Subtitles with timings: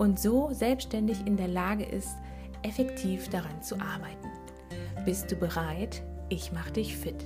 [0.00, 2.16] und so selbstständig in der Lage ist,
[2.62, 4.30] effektiv daran zu arbeiten.
[5.04, 6.02] Bist du bereit?
[6.30, 7.22] Ich mache dich fit.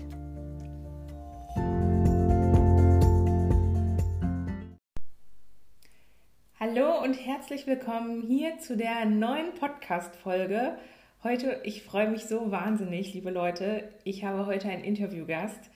[6.58, 10.76] Hallo und herzlich willkommen hier zu der neuen Podcast-Folge.
[11.22, 13.88] Heute, ich freue mich so wahnsinnig, liebe Leute.
[14.02, 15.70] Ich habe heute einen Interviewgast.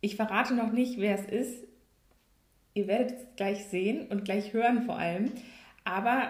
[0.00, 1.68] Ich verrate noch nicht, wer es ist.
[2.74, 5.30] Ihr werdet es gleich sehen und gleich hören vor allem.
[5.88, 6.28] Aber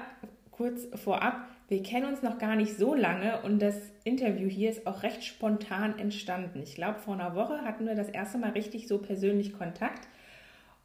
[0.53, 4.87] kurz vorab, wir kennen uns noch gar nicht so lange und das Interview hier ist
[4.87, 6.63] auch recht spontan entstanden.
[6.63, 10.07] Ich glaube, vor einer Woche hatten wir das erste Mal richtig so persönlich Kontakt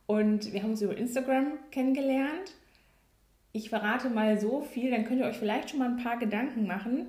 [0.08, 2.56] und wir haben uns über Instagram kennengelernt.
[3.52, 6.66] Ich verrate mal so viel, dann könnt ihr euch vielleicht schon mal ein paar Gedanken
[6.66, 7.06] machen.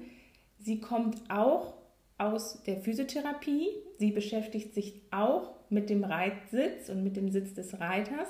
[0.59, 1.73] Sie kommt auch
[2.19, 3.69] aus der Physiotherapie.
[3.99, 8.29] Sie beschäftigt sich auch mit dem Reitsitz und mit dem Sitz des Reiters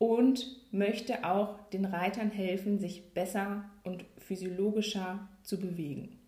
[0.00, 6.18] und möchte auch den Reitern helfen, sich besser und physiologischer zu bewegen.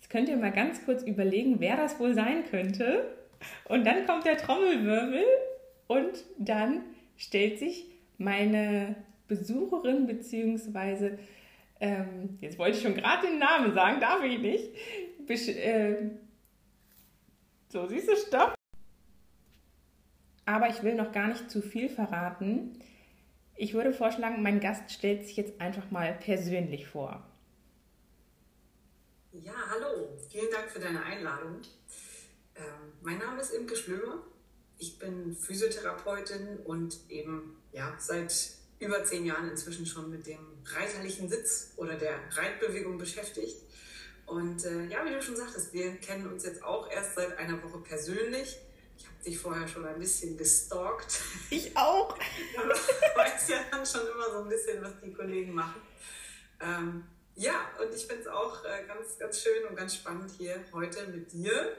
[0.00, 3.14] Jetzt könnt ihr mal ganz kurz überlegen, wer das wohl sein könnte.
[3.68, 5.22] Und dann kommt der Trommelwirbel
[5.86, 6.80] und dann
[7.18, 7.84] stellt sich
[8.16, 8.96] meine
[9.28, 11.18] Besucherin beziehungsweise
[11.78, 14.70] ähm, jetzt wollte ich schon gerade den Namen sagen, darf ich nicht.
[15.26, 16.10] Besch äh,
[17.68, 18.54] so, siehst du, stopp.
[20.46, 22.78] Aber ich will noch gar nicht zu viel verraten.
[23.62, 27.22] Ich würde vorschlagen, mein Gast stellt sich jetzt einfach mal persönlich vor.
[29.32, 30.08] Ja, hallo.
[30.30, 31.60] Vielen Dank für deine Einladung.
[32.56, 32.64] Ähm,
[33.02, 34.24] mein Name ist Imke Schlömer.
[34.78, 38.32] Ich bin Physiotherapeutin und eben ja, seit
[38.78, 43.56] über zehn Jahren inzwischen schon mit dem reiterlichen Sitz oder der Reitbewegung beschäftigt.
[44.24, 47.62] Und äh, ja, wie du schon sagtest, wir kennen uns jetzt auch erst seit einer
[47.62, 48.56] Woche persönlich
[49.24, 51.20] dich vorher schon ein bisschen gestalkt.
[51.50, 52.16] Ich auch.
[53.16, 55.80] Weiß ja dann schon immer so ein bisschen, was die Kollegen machen.
[56.60, 57.04] Ähm,
[57.36, 61.06] ja, und ich finde es auch äh, ganz, ganz schön und ganz spannend, hier heute
[61.08, 61.76] mit dir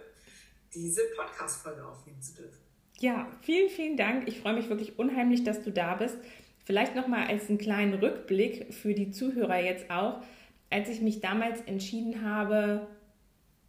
[0.74, 2.60] diese Podcast-Folge aufnehmen zu dürfen.
[3.00, 4.28] Ja, vielen, vielen Dank.
[4.28, 6.18] Ich freue mich wirklich unheimlich, dass du da bist.
[6.66, 10.22] Vielleicht nochmal als einen kleinen Rückblick für die Zuhörer jetzt auch.
[10.70, 12.88] Als ich mich damals entschieden habe,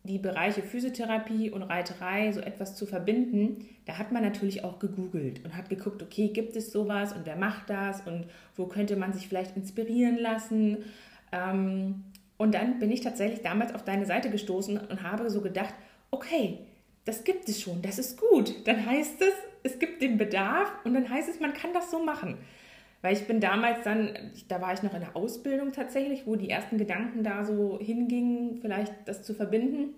[0.04, 5.44] die Bereiche Physiotherapie und Reiterei so etwas zu verbinden, da hat man natürlich auch gegoogelt
[5.44, 8.26] und hat geguckt, okay, gibt es sowas und wer macht das und
[8.56, 10.78] wo könnte man sich vielleicht inspirieren lassen.
[11.30, 12.04] Ähm,
[12.36, 15.74] und dann bin ich tatsächlich damals auf deine Seite gestoßen und habe so gedacht,
[16.10, 16.58] okay,
[17.04, 18.66] das gibt es schon, das ist gut.
[18.66, 22.02] Dann heißt es, es gibt den Bedarf und dann heißt es, man kann das so
[22.02, 22.38] machen.
[23.02, 24.16] Weil ich bin damals dann,
[24.48, 28.58] da war ich noch in der Ausbildung tatsächlich, wo die ersten Gedanken da so hingingen,
[28.62, 29.94] vielleicht das zu verbinden,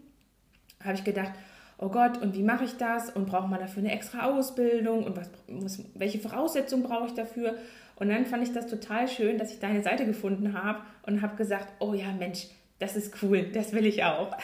[0.82, 1.32] habe ich gedacht,
[1.78, 3.10] oh Gott, und wie mache ich das?
[3.10, 5.04] Und braucht man dafür eine extra Ausbildung?
[5.04, 7.56] Und was, was, welche Voraussetzungen brauche ich dafür?
[7.97, 11.37] Und dann fand ich das total schön, dass ich deine Seite gefunden habe und habe
[11.37, 12.47] gesagt, oh ja, Mensch,
[12.78, 14.37] das ist cool, das will ich auch.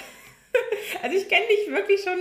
[1.03, 2.19] also ich kenne dich wirklich schon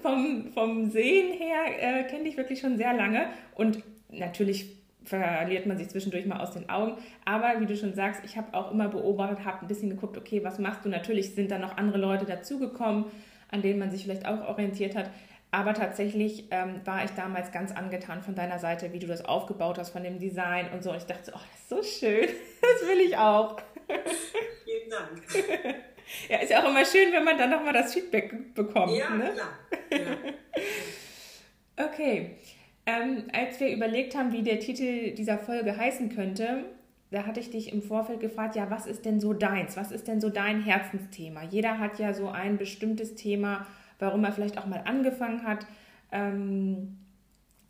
[0.00, 5.76] vom, vom Sehen her, äh, kenne dich wirklich schon sehr lange und natürlich verliert man
[5.76, 6.96] sich zwischendurch mal aus den Augen.
[7.24, 10.42] Aber wie du schon sagst, ich habe auch immer beobachtet, habe ein bisschen geguckt, okay,
[10.44, 10.88] was machst du?
[10.88, 13.06] Natürlich sind da noch andere Leute dazugekommen,
[13.50, 15.10] an denen man sich vielleicht auch orientiert hat.
[15.54, 19.78] Aber tatsächlich ähm, war ich damals ganz angetan von deiner Seite, wie du das aufgebaut
[19.78, 20.90] hast, von dem Design und so.
[20.90, 22.28] Und ich dachte so, oh, das ist so schön.
[22.62, 23.58] Das will ich auch.
[24.64, 25.76] Vielen Dank.
[26.28, 28.92] Ja, ist ja auch immer schön, wenn man dann nochmal das Feedback bekommt.
[28.92, 29.32] Ja, ne?
[29.32, 29.48] klar.
[29.90, 31.84] Ja.
[31.86, 32.36] Okay.
[32.84, 36.64] Ähm, als wir überlegt haben, wie der Titel dieser Folge heißen könnte,
[37.12, 39.76] da hatte ich dich im Vorfeld gefragt, ja, was ist denn so deins?
[39.76, 41.42] Was ist denn so dein Herzensthema?
[41.44, 43.66] Jeder hat ja so ein bestimmtes Thema,
[43.98, 45.66] warum er vielleicht auch mal angefangen hat,
[46.10, 46.98] ähm,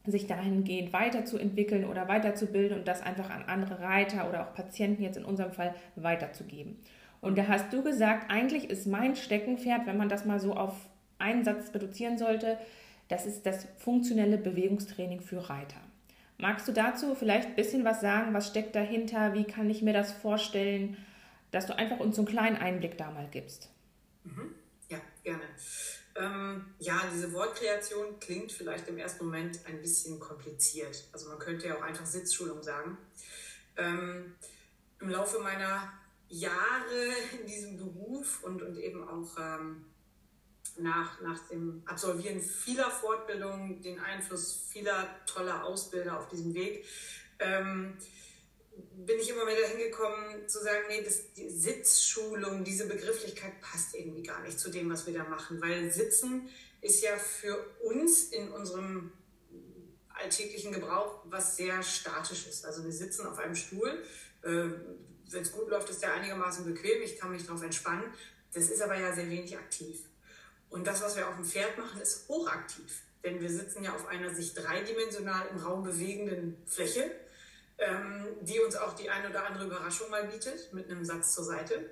[0.07, 5.17] sich dahingehend weiterzuentwickeln oder weiterzubilden und das einfach an andere Reiter oder auch Patienten jetzt
[5.17, 6.79] in unserem Fall weiterzugeben.
[7.21, 10.75] Und da hast du gesagt, eigentlich ist mein Steckenpferd, wenn man das mal so auf
[11.19, 12.59] einen Satz reduzieren sollte,
[13.09, 15.81] das ist das funktionelle Bewegungstraining für Reiter.
[16.39, 18.35] Magst du dazu vielleicht ein bisschen was sagen?
[18.35, 19.35] Was steckt dahinter?
[19.35, 20.97] Wie kann ich mir das vorstellen,
[21.51, 23.71] dass du einfach uns so einen kleinen Einblick da mal gibst?
[24.25, 24.55] Mhm.
[24.89, 25.45] Ja, gerne.
[26.15, 31.05] Ähm, ja, diese Wortkreation klingt vielleicht im ersten Moment ein bisschen kompliziert.
[31.13, 32.99] Also man könnte ja auch einfach Sitzschulung sagen.
[33.77, 34.35] Ähm,
[35.01, 35.93] im Laufe meiner
[36.29, 39.85] Jahre in diesem Beruf und, und eben auch ähm,
[40.79, 46.85] nach, nach dem Absolvieren vieler Fortbildungen, den Einfluss vieler toller Ausbilder auf diesem Weg,
[47.39, 47.97] ähm,
[48.95, 54.23] bin ich immer wieder hingekommen zu sagen, nee, das, die Sitzschulung, diese Begrifflichkeit passt irgendwie
[54.23, 56.49] gar nicht zu dem, was wir da machen, weil Sitzen
[56.81, 59.13] ist ja für uns in unserem
[60.09, 62.65] alltäglichen Gebrauch was sehr statisches.
[62.65, 64.03] Also wir sitzen auf einem Stuhl,
[64.43, 64.69] äh,
[65.31, 68.05] wenn es gut läuft, ist der einigermaßen bequem, ich kann mich darauf entspannen.
[68.53, 70.01] Das ist aber ja sehr wenig aktiv.
[70.73, 73.03] Und das, was wir auf dem Pferd machen, ist hochaktiv.
[73.25, 77.11] Denn wir sitzen ja auf einer sich dreidimensional im Raum bewegenden Fläche
[77.83, 81.45] ähm, die uns auch die eine oder andere Überraschung mal bietet mit einem Satz zur
[81.45, 81.91] Seite.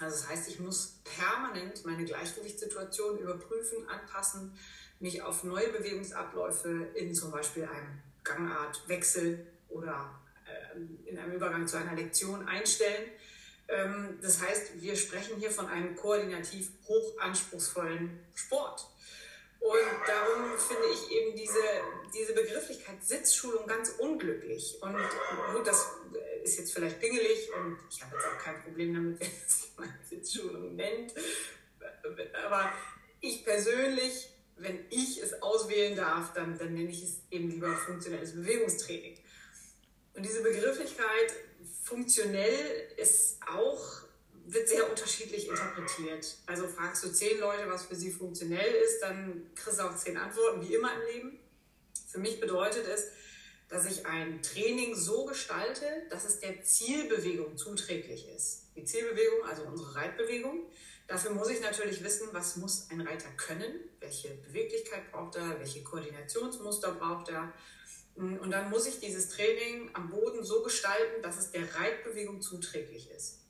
[0.00, 4.58] Also das heißt, ich muss permanent meine Gleichgewichtssituation überprüfen, anpassen,
[5.00, 11.76] mich auf neue Bewegungsabläufe in zum Beispiel einem Gangartwechsel oder äh, in einem Übergang zu
[11.76, 13.08] einer Lektion einstellen.
[13.68, 18.86] Ähm, das heißt, wir sprechen hier von einem koordinativ hochanspruchsvollen Sport.
[19.60, 21.62] Und darum finde ich eben diese,
[22.12, 24.76] diese Begrifflichkeit Sitzschulung ganz unglücklich.
[24.82, 24.94] Und
[25.54, 25.86] gut, das
[26.42, 30.06] ist jetzt vielleicht pingelig und ich habe jetzt auch kein Problem damit, wenn es jemand
[30.06, 31.14] Sitzschulung nennt.
[32.44, 32.70] Aber
[33.20, 38.34] ich persönlich, wenn ich es auswählen darf, dann, dann nenne ich es eben lieber funktionelles
[38.34, 39.18] Bewegungstraining.
[40.12, 41.34] Und diese Begrifflichkeit
[41.82, 44.04] funktionell ist auch
[44.46, 46.36] wird sehr unterschiedlich interpretiert.
[46.46, 50.16] Also fragst du zehn Leute, was für sie funktionell ist, dann kriegst du auch zehn
[50.16, 51.38] Antworten, wie immer im Leben.
[52.06, 53.06] Für mich bedeutet es,
[53.68, 58.66] dass ich ein Training so gestalte, dass es der Zielbewegung zuträglich ist.
[58.76, 60.66] Die Zielbewegung, also unsere Reitbewegung.
[61.06, 65.82] Dafür muss ich natürlich wissen, was muss ein Reiter können, welche Beweglichkeit braucht er, welche
[65.82, 67.52] Koordinationsmuster braucht er.
[68.16, 73.10] Und dann muss ich dieses Training am Boden so gestalten, dass es der Reitbewegung zuträglich
[73.10, 73.40] ist.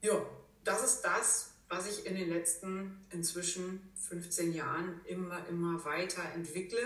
[0.00, 0.24] Ja,
[0.62, 6.78] das ist das, was ich in den letzten inzwischen 15 Jahren immer, immer weiter entwickle.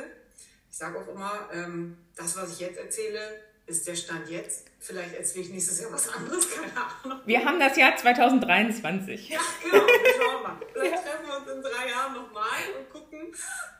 [0.70, 3.20] Ich sage auch immer, ähm, das, was ich jetzt erzähle,
[3.66, 4.66] ist der Stand jetzt.
[4.80, 6.72] Vielleicht erzähle ich nächstes Jahr was anderes, keine
[7.04, 7.20] Ahnung.
[7.26, 9.28] Wir haben das Jahr 2023.
[9.28, 10.60] Ja, genau, schauen wir mal.
[10.72, 11.00] Vielleicht ja.
[11.00, 13.34] treffen wir uns in drei Jahren nochmal und gucken,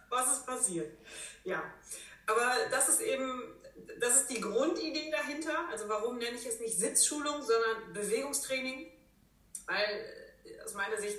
[0.09, 0.93] was ist passiert.
[1.45, 1.63] Ja,
[2.27, 3.55] aber das ist eben,
[3.99, 5.69] das ist die Grundidee dahinter.
[5.71, 8.93] Also warum nenne ich es nicht Sitzschulung, sondern Bewegungstraining?
[9.67, 10.05] weil
[10.45, 11.19] äh, aus meiner Sicht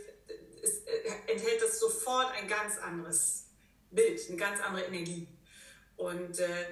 [0.62, 3.48] ist, äh, enthält das sofort ein ganz anderes
[3.92, 5.28] Bild, eine ganz andere Energie.
[5.98, 6.66] Und äh,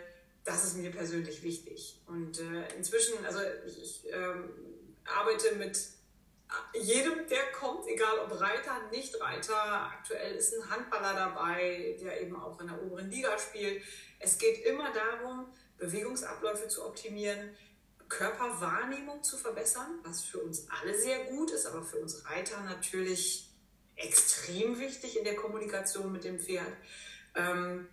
[0.44, 2.02] das ist mir persönlich wichtig.
[2.08, 4.50] Und äh, inzwischen, also ich, ich ähm,
[5.06, 5.78] arbeite mit
[6.74, 9.56] jedem, der kommt, egal ob Reiter, nicht Reiter.
[9.56, 13.84] Aktuell ist ein Handballer dabei, der eben auch in der oberen Liga spielt.
[14.22, 15.48] Es geht immer darum,
[15.78, 17.50] Bewegungsabläufe zu optimieren,
[18.08, 23.50] Körperwahrnehmung zu verbessern, was für uns alle sehr gut ist, aber für uns Reiter natürlich
[23.96, 26.68] extrem wichtig in der Kommunikation mit dem Pferd.
[27.36, 27.88] Ähm,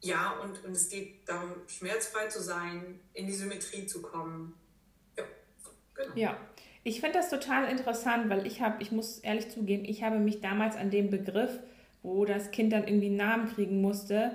[0.00, 4.54] ja, und, und es geht darum, schmerzfrei zu sein, in die Symmetrie zu kommen.
[5.16, 5.24] Ja,
[5.94, 6.14] genau.
[6.14, 6.36] Ja.
[6.84, 10.40] Ich finde das total interessant, weil ich habe, ich muss ehrlich zugeben, ich habe mich
[10.40, 11.50] damals an dem Begriff,
[12.02, 14.32] wo das Kind dann irgendwie einen Namen kriegen musste,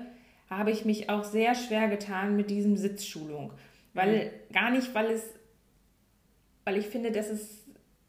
[0.58, 3.52] habe ich mich auch sehr schwer getan mit diesem Sitzschulung.
[3.94, 4.54] Weil mhm.
[4.54, 5.24] gar nicht, weil es,
[6.66, 7.64] weil ich finde, dass es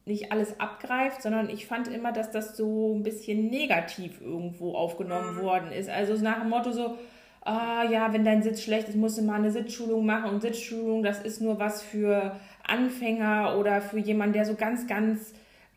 [0.06, 5.36] nicht alles abgreift, sondern ich fand immer, dass das so ein bisschen negativ irgendwo aufgenommen
[5.36, 5.42] mhm.
[5.42, 5.88] worden ist.
[5.88, 6.98] Also nach dem Motto so,
[7.42, 11.02] ah ja, wenn dein Sitz schlecht ist, musst du mal eine Sitzschulung machen und Sitzschulung,
[11.02, 15.34] das ist nur was für Anfänger oder für jemanden, der so ganz, ganz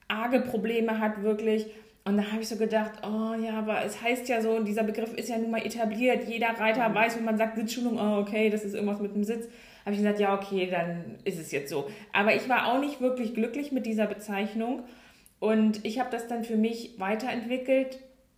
[0.08, 1.68] arge Probleme hat, wirklich.
[2.08, 5.14] Und da habe ich so gedacht, oh ja, aber es heißt ja so, dieser Begriff
[5.14, 6.28] ist ja nun mal etabliert.
[6.28, 6.96] Jeder Reiter mhm.
[6.96, 9.48] weiß, wenn man sagt Sitzschulung, oh okay, das ist irgendwas mit dem Sitz
[9.88, 11.90] habe ich gesagt, ja, okay, dann ist es jetzt so.
[12.12, 14.84] Aber ich war auch nicht wirklich glücklich mit dieser Bezeichnung.
[15.40, 17.98] Und ich habe das dann für mich weiterentwickelt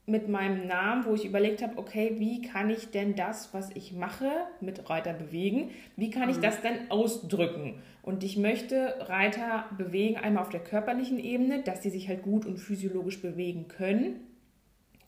[0.09, 3.93] mit meinem Namen, wo ich überlegt habe, okay, wie kann ich denn das, was ich
[3.93, 4.29] mache,
[4.61, 6.41] mit Reiter bewegen, wie kann ich mhm.
[6.41, 7.81] das denn ausdrücken?
[8.01, 12.45] Und ich möchte Reiter bewegen, einmal auf der körperlichen Ebene, dass sie sich halt gut
[12.45, 14.19] und physiologisch bewegen können,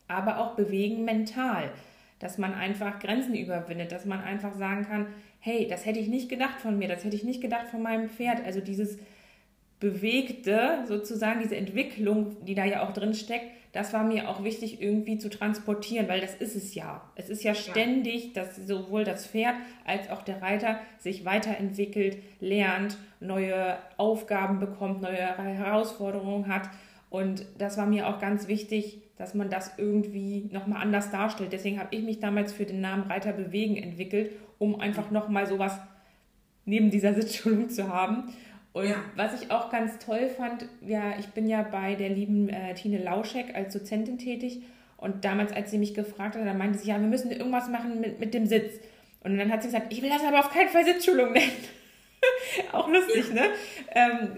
[0.08, 1.70] aber auch bewegen mental,
[2.18, 5.06] dass man einfach Grenzen überwindet, dass man einfach sagen kann,
[5.40, 8.08] hey, das hätte ich nicht gedacht von mir, das hätte ich nicht gedacht von meinem
[8.08, 8.44] Pferd.
[8.44, 8.98] Also dieses
[9.80, 14.82] bewegte, sozusagen diese Entwicklung, die da ja auch drin steckt, das war mir auch wichtig
[14.82, 17.10] irgendwie zu transportieren, weil das ist es ja.
[17.14, 19.54] Es ist ja ständig, dass sowohl das Pferd
[19.86, 26.68] als auch der Reiter sich weiterentwickelt, lernt, neue Aufgaben bekommt, neue Herausforderungen hat.
[27.08, 31.52] Und das war mir auch ganz wichtig, dass man das irgendwie nochmal anders darstellt.
[31.52, 35.78] Deswegen habe ich mich damals für den Namen Reiter bewegen entwickelt, um einfach nochmal sowas
[36.66, 38.34] neben dieser Sitzschulung zu haben.
[38.72, 38.96] Und ja.
[39.16, 43.02] was ich auch ganz toll fand, ja, ich bin ja bei der lieben äh, Tine
[43.02, 44.62] Lauschek als Dozentin tätig.
[44.96, 48.00] Und damals, als sie mich gefragt hat, dann meinte sie, ja, wir müssen irgendwas machen
[48.00, 48.80] mit, mit dem Sitz.
[49.24, 51.52] Und dann hat sie gesagt, ich will das aber auf keinen Fall Sitzschulung nennen.
[52.72, 53.34] auch lustig, ja.
[53.34, 53.48] ne?
[53.94, 54.28] Ähm,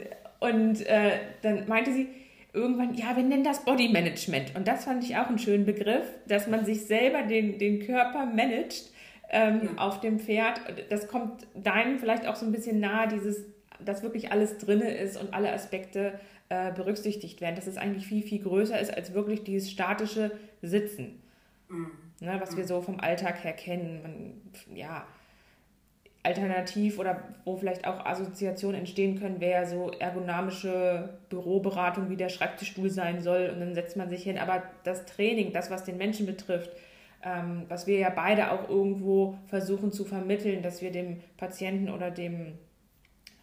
[0.41, 1.13] und äh,
[1.43, 2.09] dann meinte sie,
[2.53, 4.55] irgendwann, ja, wir nennen das Body Management.
[4.57, 8.27] Und das fand ich auch einen schönen Begriff, dass man sich selber den, den Körper
[8.27, 8.91] managt
[9.31, 9.83] ähm, ja.
[9.83, 10.61] auf dem Pferd.
[10.91, 13.45] Das kommt deinem vielleicht auch so ein bisschen nahe, dieses
[13.85, 18.23] dass wirklich alles drin ist und alle Aspekte äh, berücksichtigt werden, dass es eigentlich viel,
[18.23, 20.31] viel größer ist als wirklich dieses statische
[20.63, 21.23] Sitzen,
[21.69, 21.91] mhm.
[22.21, 24.03] ne, was wir so vom Alltag her kennen.
[24.03, 25.07] Man, ja,
[26.25, 32.89] alternativ oder wo vielleicht auch Assoziationen entstehen können, wäre so ergonomische Büroberatung, wie der Schreibtischstuhl
[32.89, 34.39] sein soll und dann setzt man sich hin.
[34.39, 36.71] Aber das Training, das, was den Menschen betrifft,
[37.23, 42.11] ähm, was wir ja beide auch irgendwo versuchen zu vermitteln, dass wir dem Patienten oder
[42.11, 42.59] dem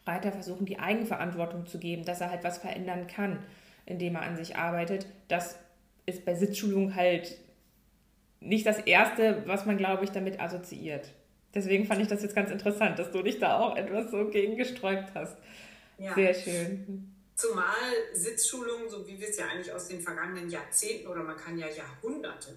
[0.06, 3.40] Reiter versuchen, die Eigenverantwortung zu geben, dass er halt was verändern kann,
[3.86, 5.06] indem er an sich arbeitet.
[5.28, 5.58] Das
[6.06, 7.38] ist bei Sitzschulung halt
[8.40, 11.14] nicht das Erste, was man, glaube ich, damit assoziiert.
[11.54, 14.56] Deswegen fand ich das jetzt ganz interessant, dass du dich da auch etwas so gegen
[14.56, 15.38] gesträubt hast.
[15.98, 16.16] Ja.
[16.16, 17.14] Sehr schön.
[17.36, 17.76] Zumal
[18.14, 21.68] Sitzschulung, so wie wir es ja eigentlich aus den vergangenen Jahrzehnten oder man kann ja
[21.68, 22.56] Jahrhunderte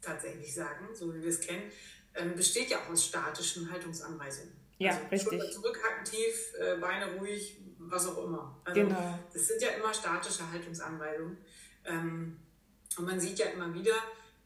[0.00, 1.64] tatsächlich sagen, so wie wir es kennen,
[2.14, 4.52] ähm, besteht ja auch aus statischen Haltungsanweisungen.
[4.78, 5.28] Ja, also richtig.
[5.28, 8.60] Schulter zurückhacken tief, äh, Beine ruhig, was auch immer.
[8.64, 9.18] Also genau.
[9.32, 11.38] Das sind ja immer statische Haltungsanweisungen.
[11.84, 12.36] Ähm,
[12.98, 13.94] und man sieht ja immer wieder,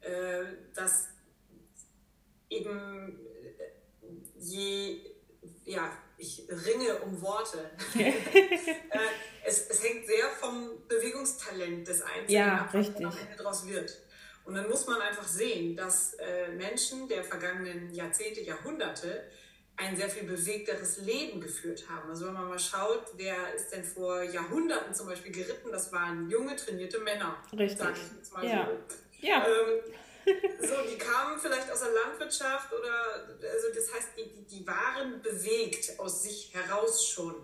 [0.00, 0.44] äh,
[0.74, 1.08] dass
[2.48, 3.18] eben
[3.58, 5.00] äh, je,
[5.64, 7.70] ja, ich ringe um Worte.
[9.44, 13.98] es, es hängt sehr vom Bewegungstalent des Einzelnen ja, ab, was am Ende daraus wird.
[14.44, 16.16] Und dann muss man einfach sehen, dass
[16.56, 19.30] Menschen der vergangenen Jahrzehnte, Jahrhunderte
[19.80, 22.10] ein sehr viel bewegteres Leben geführt haben.
[22.10, 26.28] Also wenn man mal schaut, wer ist denn vor Jahrhunderten zum Beispiel geritten, das waren
[26.28, 27.36] junge, trainierte Männer.
[27.52, 27.78] Richtig.
[27.78, 28.68] Sag ich jetzt mal ja.
[28.68, 29.26] so.
[29.26, 29.46] Ja.
[29.46, 29.80] Ähm,
[30.60, 35.22] so, die kamen vielleicht aus der Landwirtschaft oder, also das heißt, die, die, die waren
[35.22, 37.34] bewegt aus sich heraus schon.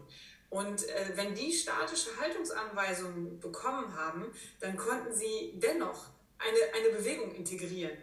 [0.51, 4.27] Und äh, wenn die statische Haltungsanweisungen bekommen haben,
[4.61, 6.07] dann konnten sie dennoch
[6.39, 7.97] eine, eine Bewegung integrieren.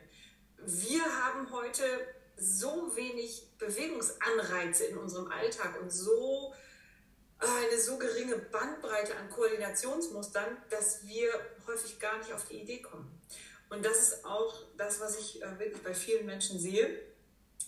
[0.66, 1.84] Wir haben heute
[2.38, 6.54] so wenig Bewegungsanreize in unserem Alltag und so
[7.40, 11.30] äh, eine so geringe Bandbreite an Koordinationsmustern, dass wir
[11.68, 13.22] häufig gar nicht auf die Idee kommen.
[13.70, 17.00] Und das ist auch das, was ich äh, wirklich bei vielen Menschen sehe.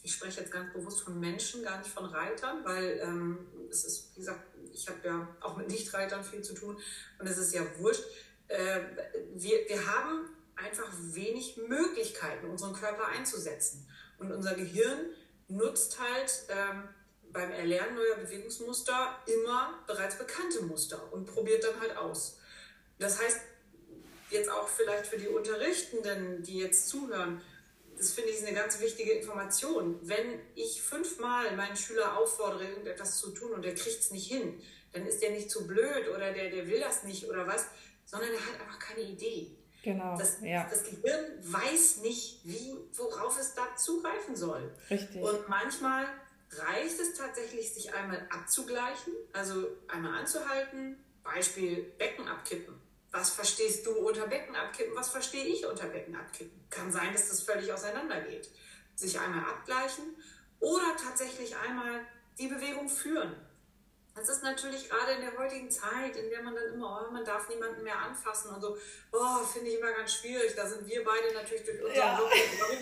[0.03, 4.15] Ich spreche jetzt ganz bewusst von Menschen, gar nicht von Reitern, weil ähm, es ist,
[4.15, 4.41] wie gesagt,
[4.71, 6.77] ich habe ja auch mit Nichtreitern viel zu tun
[7.17, 8.03] und es ist ja wurscht.
[8.47, 8.81] Äh,
[9.33, 13.87] wir, wir haben einfach wenig Möglichkeiten, unseren Körper einzusetzen.
[14.19, 14.97] Und unser Gehirn
[15.47, 16.87] nutzt halt ähm,
[17.31, 22.37] beim Erlernen neuer Bewegungsmuster immer bereits bekannte Muster und probiert dann halt aus.
[22.97, 23.39] Das heißt,
[24.31, 27.41] jetzt auch vielleicht für die Unterrichtenden, die jetzt zuhören,
[27.97, 29.99] das finde ich eine ganz wichtige Information.
[30.01, 34.61] Wenn ich fünfmal meinen Schüler auffordere, irgendetwas zu tun und der kriegt es nicht hin,
[34.91, 37.65] dann ist der nicht zu blöd oder der, der will das nicht oder was,
[38.05, 39.55] sondern er hat einfach keine Idee.
[39.85, 40.17] Genau.
[40.17, 40.67] Das, ja.
[40.67, 44.73] das Gehirn weiß nicht, wie, worauf es da zugreifen soll.
[44.89, 45.21] Richtig.
[45.21, 46.07] Und manchmal
[46.49, 52.73] reicht es tatsächlich, sich einmal abzugleichen, also einmal anzuhalten, Beispiel Becken abkippen.
[53.11, 54.95] Was verstehst du unter Becken abkippen?
[54.95, 56.65] Was verstehe ich unter Becken abkippen?
[56.71, 58.49] Kann sein, dass das völlig auseinandergeht.
[58.95, 60.15] Sich einmal abgleichen
[60.59, 62.01] oder tatsächlich einmal
[62.39, 63.35] die Bewegung führen.
[64.15, 67.25] Das ist natürlich gerade in der heutigen Zeit, in der man dann immer, oh, man
[67.25, 68.77] darf niemanden mehr anfassen und so,
[69.11, 70.53] oh, finde ich immer ganz schwierig.
[70.55, 72.17] Da sind wir beide natürlich durch unseren ja.
[72.17, 72.31] Job,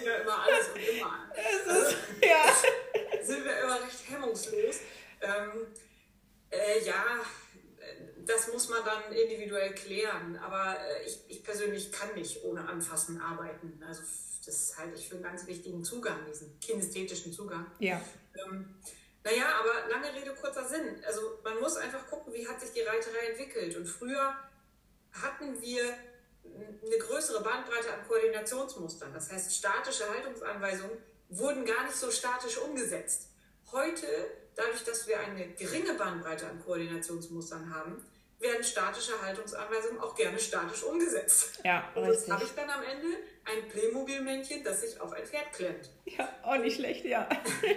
[0.04, 1.32] wir immer alles und immer an.
[1.68, 3.24] Also, ja.
[3.24, 4.80] sind wir immer recht hemmungslos.
[5.22, 5.68] Ähm,
[6.52, 7.04] äh, ja,
[8.26, 10.38] das muss man dann individuell klären.
[10.38, 13.82] Aber äh, ich, ich persönlich kann nicht ohne Anfassen arbeiten.
[13.88, 14.04] Also
[14.46, 17.66] das halte ich für einen ganz wichtigen Zugang, diesen kinästhetischen Zugang.
[17.80, 18.02] Ja.
[18.46, 18.76] Ähm,
[19.24, 21.02] naja, aber lange Rede, kurzer Sinn.
[21.06, 23.78] Also man muss einfach gucken, wie hat sich die Reiterei entwickelt.
[23.78, 24.36] Und früher
[25.14, 25.84] hatten wir
[26.86, 29.14] eine größere Bandbreite an Koordinationsmustern.
[29.14, 30.98] Das heißt, statische Haltungsanweisungen
[31.30, 33.30] wurden gar nicht so statisch umgesetzt.
[33.72, 34.08] Heute,
[34.56, 38.06] dadurch, dass wir eine geringe Bandbreite an Koordinationsmustern haben,
[38.40, 41.62] werden statische Haltungsanweisungen auch gerne statisch umgesetzt.
[41.64, 43.08] Ja, und das habe ich dann am Ende
[43.46, 45.90] ein Playmobil-Männchen, das sich auf ein Pferd klemmt.
[46.06, 47.28] Ja, auch nicht schlecht, ja.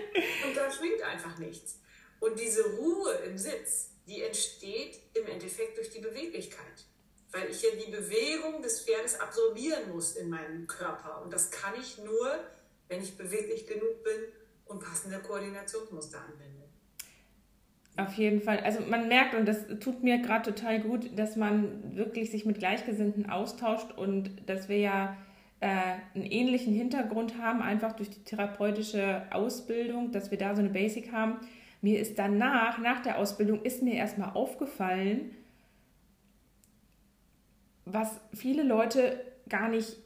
[0.46, 1.80] und da schwingt einfach nichts.
[2.20, 6.84] Und diese Ruhe im Sitz, die entsteht im Endeffekt durch die Beweglichkeit.
[7.32, 11.22] Weil ich ja die Bewegung des Pferdes absorbieren muss in meinem Körper.
[11.22, 12.38] Und das kann ich nur,
[12.88, 14.32] wenn ich beweglich genug bin
[14.64, 16.55] und passende Koordinationsmuster anwende.
[17.96, 18.60] Auf jeden Fall.
[18.60, 22.58] Also man merkt, und das tut mir gerade total gut, dass man wirklich sich mit
[22.58, 25.16] Gleichgesinnten austauscht und dass wir ja
[25.60, 25.68] äh,
[26.14, 31.10] einen ähnlichen Hintergrund haben, einfach durch die therapeutische Ausbildung, dass wir da so eine Basic
[31.12, 31.38] haben.
[31.80, 35.30] Mir ist danach, nach der Ausbildung, ist mir erstmal aufgefallen,
[37.86, 39.96] was viele Leute gar nicht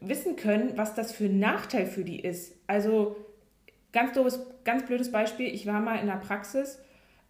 [0.00, 2.56] wissen können, was das für ein Nachteil für die ist.
[2.66, 3.16] Also
[3.92, 6.78] ganz doofes, ganz blödes Beispiel, ich war mal in der Praxis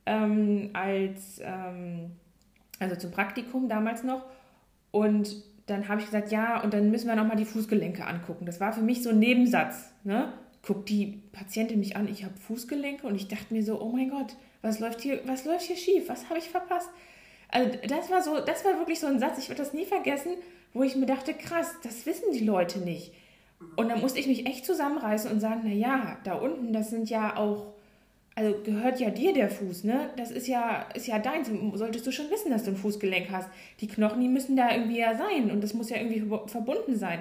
[0.07, 2.11] ähm, als, ähm,
[2.79, 4.25] also zum Praktikum damals noch
[4.91, 8.45] und dann habe ich gesagt, ja, und dann müssen wir nochmal die Fußgelenke angucken.
[8.45, 9.93] Das war für mich so ein Nebensatz.
[10.03, 10.33] Ne?
[10.67, 14.11] Guckt die Patientin mich an, ich habe Fußgelenke und ich dachte mir so, oh mein
[14.11, 16.09] Gott, was läuft hier, was läuft hier schief?
[16.09, 16.91] Was habe ich verpasst?
[17.49, 20.33] Also das war so, das war wirklich so ein Satz, ich werde das nie vergessen,
[20.73, 23.13] wo ich mir dachte, krass, das wissen die Leute nicht.
[23.77, 27.11] Und dann musste ich mich echt zusammenreißen und sagen, na ja, da unten, das sind
[27.11, 27.67] ja auch,
[28.35, 30.11] also gehört ja dir der Fuß, ne?
[30.17, 31.51] Das ist ja, ist ja deins.
[31.75, 33.49] Solltest du schon wissen, dass du ein Fußgelenk hast.
[33.81, 37.21] Die Knochen, die müssen da irgendwie ja sein und das muss ja irgendwie verbunden sein.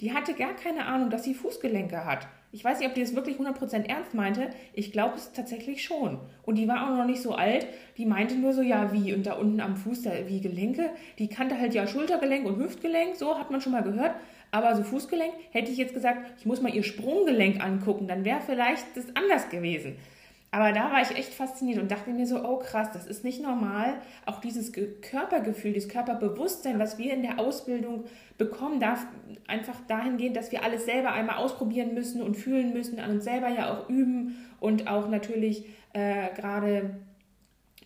[0.00, 2.26] Die hatte gar keine Ahnung, dass sie Fußgelenke hat.
[2.52, 4.50] Ich weiß nicht, ob die das wirklich 100% ernst meinte.
[4.72, 6.18] Ich glaube es tatsächlich schon.
[6.42, 7.66] Und die war auch noch nicht so alt.
[7.96, 9.14] Die meinte nur so, ja, wie?
[9.14, 10.90] Und da unten am Fuß, da wie Gelenke.
[11.18, 13.14] Die kannte halt ja Schultergelenk und Hüftgelenk.
[13.16, 14.14] So hat man schon mal gehört.
[14.50, 18.40] Aber so Fußgelenk hätte ich jetzt gesagt, ich muss mal ihr Sprunggelenk angucken, dann wäre
[18.40, 19.96] vielleicht das anders gewesen.
[20.52, 23.40] Aber da war ich echt fasziniert und dachte mir so, oh krass, das ist nicht
[23.40, 23.94] normal.
[24.26, 28.04] Auch dieses Körpergefühl, dieses Körperbewusstsein, was wir in der Ausbildung
[28.36, 29.06] bekommen, darf
[29.46, 33.48] einfach dahingehend, dass wir alles selber einmal ausprobieren müssen und fühlen müssen, an uns selber
[33.48, 36.96] ja auch üben und auch natürlich äh, gerade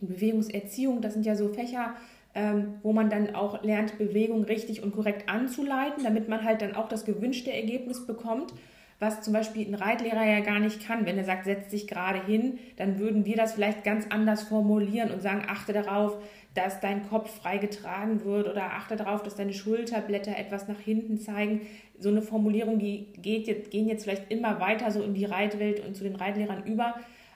[0.00, 1.94] Bewegungserziehung, das sind ja so Fächer,
[2.34, 6.74] ähm, wo man dann auch lernt, Bewegung richtig und korrekt anzuleiten, damit man halt dann
[6.74, 8.52] auch das gewünschte Ergebnis bekommt,
[8.98, 11.06] was zum Beispiel ein Reitlehrer ja gar nicht kann.
[11.06, 15.10] Wenn er sagt, setz dich gerade hin, dann würden wir das vielleicht ganz anders formulieren
[15.10, 16.16] und sagen, achte darauf,
[16.54, 21.18] dass dein Kopf frei getragen wird oder achte darauf, dass deine Schulterblätter etwas nach hinten
[21.18, 21.62] zeigen.
[21.98, 25.84] So eine Formulierung, die geht jetzt, gehen jetzt vielleicht immer weiter so in die Reitwelt
[25.84, 26.94] und zu den Reitlehrern über.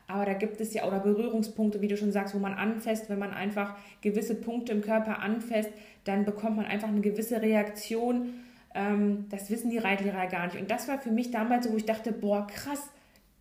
[0.09, 3.11] Aber da gibt es ja oder Berührungspunkte, wie du schon sagst, wo man anfasst.
[3.11, 5.71] Wenn man einfach gewisse Punkte im Körper anfasst,
[6.05, 8.35] dann bekommt man einfach eine gewisse Reaktion.
[8.75, 10.59] Ähm, das wissen die Reitlehrer gar nicht.
[10.59, 12.91] Und das war für mich damals so, wo ich dachte, boah, krass,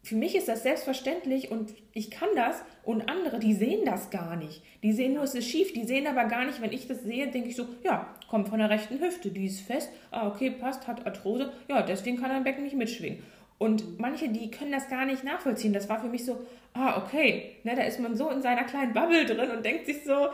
[0.07, 4.37] für mich ist das selbstverständlich und ich kann das und andere, die sehen das gar
[4.37, 4.63] nicht.
[4.81, 7.27] Die sehen nur, es ist schief, die sehen aber gar nicht, wenn ich das sehe,
[7.27, 10.87] denke ich so, ja, kommt von der rechten Hüfte, die ist fest, ah, okay, passt,
[10.87, 13.21] hat Arthrose, ja, deswegen kann er Becken nicht mitschwingen.
[13.59, 15.73] Und manche, die können das gar nicht nachvollziehen.
[15.73, 18.93] Das war für mich so, ah, okay, ne, da ist man so in seiner kleinen
[18.93, 20.29] Bubble drin und denkt sich so,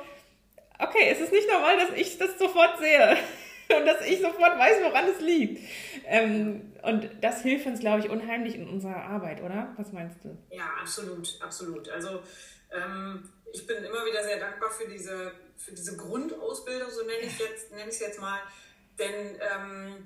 [0.79, 3.17] okay, es ist nicht normal, dass ich das sofort sehe
[3.77, 5.61] und dass ich sofort weiß, woran es liegt.
[6.05, 9.73] Ähm, und das hilft uns, glaube ich, unheimlich in unserer Arbeit, oder?
[9.77, 10.37] Was meinst du?
[10.49, 11.87] Ja, absolut, absolut.
[11.89, 12.21] Also
[12.71, 17.39] ähm, ich bin immer wieder sehr dankbar für diese, für diese Grundausbildung, so nenne ich
[17.87, 18.39] es jetzt mal.
[18.99, 20.05] Denn ähm,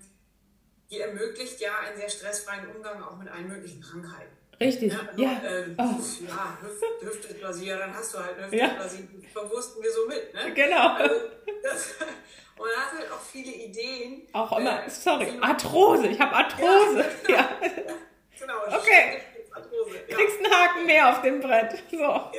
[0.90, 4.38] die ermöglicht ja einen sehr stressfreien Umgang auch mit allen möglichen Krankheiten.
[4.60, 5.00] Richtig, ja.
[5.00, 5.32] Also, ja.
[5.44, 6.26] Äh, oh.
[6.26, 9.30] ja Hüft, Hüftdysplasie, ja, dann hast du halt Hüftdysplasie, ja.
[9.32, 10.34] verwursten wir so mit.
[10.34, 10.54] Ne?
[10.54, 10.94] Genau.
[10.94, 11.16] Also,
[11.62, 11.96] das,
[12.58, 14.28] und man hat halt auch viele Ideen.
[14.34, 17.06] Auch immer, äh, sorry, Arthrose, ich habe Arthrose.
[17.28, 17.78] Ja, genau.
[17.78, 17.96] ja.
[18.40, 18.78] genau.
[18.80, 19.22] Okay.
[19.52, 20.16] Arthrose, ja.
[20.16, 21.84] Kriegst einen Haken mehr auf dem Brett.
[21.92, 21.98] So.
[21.98, 22.32] Ja,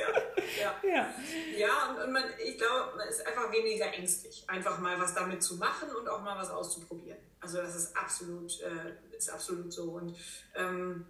[0.59, 0.75] ja.
[0.83, 1.13] ja.
[1.57, 5.41] ja und, und man, ich glaube, man ist einfach weniger ängstlich, einfach mal was damit
[5.41, 7.28] zu machen und auch mal was auszuprobieren.
[7.41, 9.91] Also das ist absolut, äh, ist absolut so.
[9.91, 10.15] Und
[10.55, 11.05] ähm,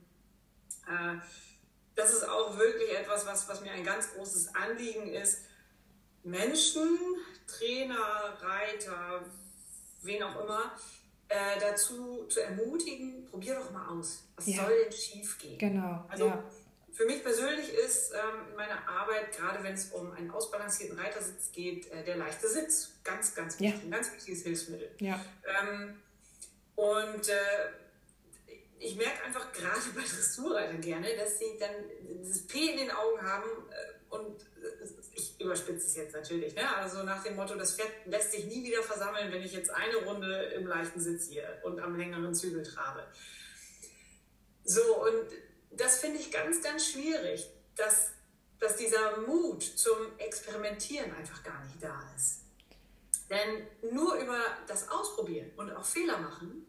[0.87, 1.15] äh,
[1.95, 5.41] das ist auch wirklich etwas, was, was mir ein ganz großes Anliegen ist.
[6.23, 6.97] Menschen,
[7.47, 9.25] Trainer, Reiter,
[10.01, 10.71] wen auch immer,
[11.27, 14.23] äh, dazu zu ermutigen, probier doch mal aus.
[14.35, 14.63] Was ja.
[14.63, 15.57] soll denn schief gehen?
[15.57, 16.05] Genau.
[16.09, 16.43] Also ja.
[16.91, 21.91] für mich persönlich ist ähm, meine Arbeit, gerade wenn es um einen ausbalancierten Reitersitz geht,
[21.91, 22.93] äh, der leichte Sitz.
[23.03, 23.79] Ganz, ganz wichtig.
[23.79, 23.85] Ja.
[23.85, 24.91] Ein ganz wichtiges Hilfsmittel.
[24.99, 25.23] Ja.
[25.61, 25.95] Ähm,
[26.79, 31.75] und äh, ich merke einfach gerade bei Dressurreitern gerne, dass sie dann
[32.09, 36.73] dieses P in den Augen haben äh, und äh, ich überspitze es jetzt natürlich, ne?
[36.77, 39.97] also nach dem Motto, das Pferd lässt sich nie wieder versammeln, wenn ich jetzt eine
[39.97, 43.05] Runde im leichten Sitz hier und am längeren Zügel trabe.
[44.63, 45.27] So, und
[45.71, 48.11] das finde ich ganz, ganz schwierig, dass,
[48.59, 52.48] dass dieser Mut zum Experimentieren einfach gar nicht da ist.
[53.29, 56.65] Denn nur über das Ausprobieren und auch Fehler machen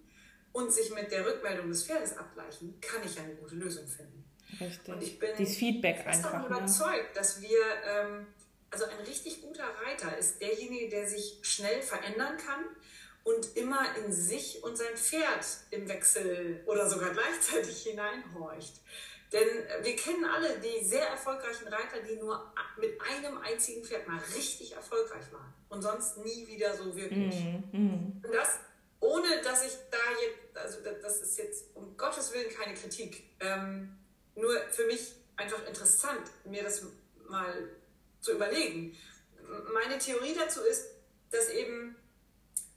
[0.52, 4.24] und sich mit der Rückmeldung des Pferdes abgleichen, kann ich eine gute Lösung finden.
[4.60, 4.94] Richtig.
[4.94, 6.40] Und ich bin Dieses Feedback einfach.
[6.40, 6.46] Ne?
[6.46, 7.14] überzeugt, ne?
[7.14, 8.26] dass wir, ähm,
[8.70, 12.64] also ein richtig guter Reiter ist derjenige, der sich schnell verändern kann
[13.24, 18.80] und immer in sich und sein Pferd im Wechsel oder sogar gleichzeitig hineinhorcht.
[19.32, 19.48] Denn
[19.82, 24.72] wir kennen alle die sehr erfolgreichen Reiter, die nur mit einem einzigen Pferd mal richtig
[24.72, 27.44] erfolgreich waren und sonst nie wieder so wirklich.
[27.72, 28.58] Mm, Und das,
[28.98, 33.96] ohne dass ich da jetzt, also das ist jetzt um Gottes Willen keine Kritik, ähm,
[34.34, 36.82] nur für mich einfach interessant, mir das
[37.28, 37.70] mal
[38.20, 38.96] zu überlegen.
[39.72, 40.86] Meine Theorie dazu ist,
[41.30, 41.94] dass eben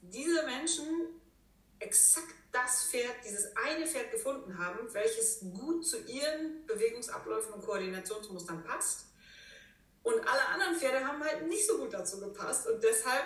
[0.01, 0.85] diese Menschen
[1.79, 8.63] exakt das Pferd, dieses eine Pferd gefunden haben, welches gut zu ihren Bewegungsabläufen und Koordinationsmustern
[8.63, 9.07] passt.
[10.03, 13.23] Und alle anderen Pferde haben halt nicht so gut dazu gepasst und deshalb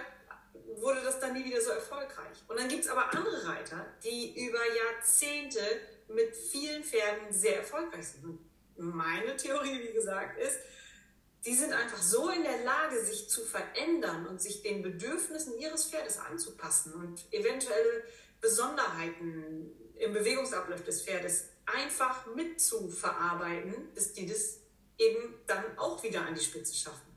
[0.78, 2.38] wurde das dann nie wieder so erfolgreich.
[2.48, 5.62] Und dann gibt es aber andere Reiter, die über Jahrzehnte
[6.08, 8.40] mit vielen Pferden sehr erfolgreich sind.
[8.78, 10.60] Meine Theorie, wie gesagt, ist,
[11.46, 15.86] die sind einfach so in der Lage, sich zu verändern und sich den Bedürfnissen ihres
[15.86, 18.04] Pferdes anzupassen und eventuelle
[18.41, 24.60] Besonderheiten im Bewegungsablauf des Pferdes einfach mit zu verarbeiten, dass die das
[24.97, 27.08] eben dann auch wieder an die Spitze schaffen.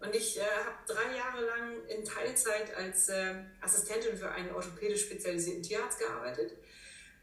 [0.00, 5.02] Und ich äh, habe drei Jahre lang in Teilzeit als äh, Assistentin für einen orthopädisch
[5.02, 6.56] spezialisierten Tierarzt gearbeitet.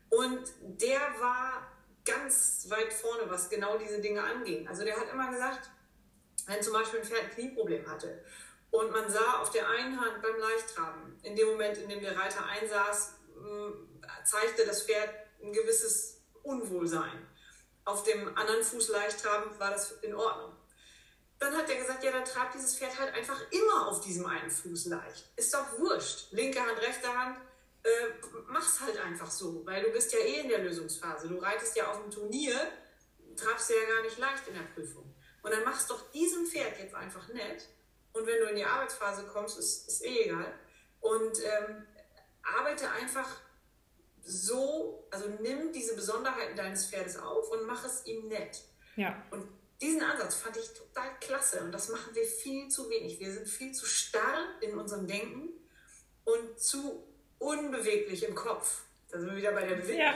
[0.10, 1.70] Und der war
[2.06, 4.68] ganz weit vorne, was genau diese Dinge anging.
[4.68, 5.70] Also der hat immer gesagt,
[6.48, 8.24] wenn zum Beispiel ein Pferd ein Knieproblem hatte
[8.72, 12.18] und man sah auf der einen Hand beim Leichttraben, in dem Moment, in dem der
[12.18, 13.16] Reiter einsaß,
[14.26, 15.10] zeigte das Pferd
[15.42, 17.28] ein gewisses Unwohlsein.
[17.86, 20.56] Auf dem anderen Fuß leicht trabend war das in Ordnung.
[21.40, 24.52] Dann hat er gesagt, ja, dann trabt dieses Pferd halt einfach immer auf diesem einen
[24.52, 25.32] Fuß leicht.
[25.38, 26.32] Ist doch wurscht.
[26.32, 27.38] Linke Hand, rechte Hand,
[27.84, 27.90] äh,
[28.48, 31.30] mach's halt einfach so, weil du bist ja eh in der Lösungsphase.
[31.30, 32.60] Du reitest ja auf dem Turnier,
[33.38, 35.16] trabst ja gar nicht leicht in der Prüfung.
[35.42, 37.70] Und dann machst doch diesem Pferd jetzt einfach nett.
[38.12, 40.54] Und wenn du in die Arbeitsphase kommst, ist, ist eh egal.
[41.00, 41.88] Und ähm,
[42.58, 43.28] arbeite einfach
[44.24, 48.62] so, also nimm diese Besonderheiten deines Pferdes auf und mach es ihm nett.
[48.96, 49.22] Ja.
[49.32, 49.46] Und
[49.82, 53.20] diesen Ansatz fand ich total klasse und das machen wir viel zu wenig.
[53.20, 55.50] Wir sind viel zu starr in unserem Denken
[56.26, 57.04] und zu
[57.40, 58.84] unbeweglich im Kopf.
[59.10, 60.02] Da sind wir wieder bei der Bewegung.
[60.02, 60.14] Ja.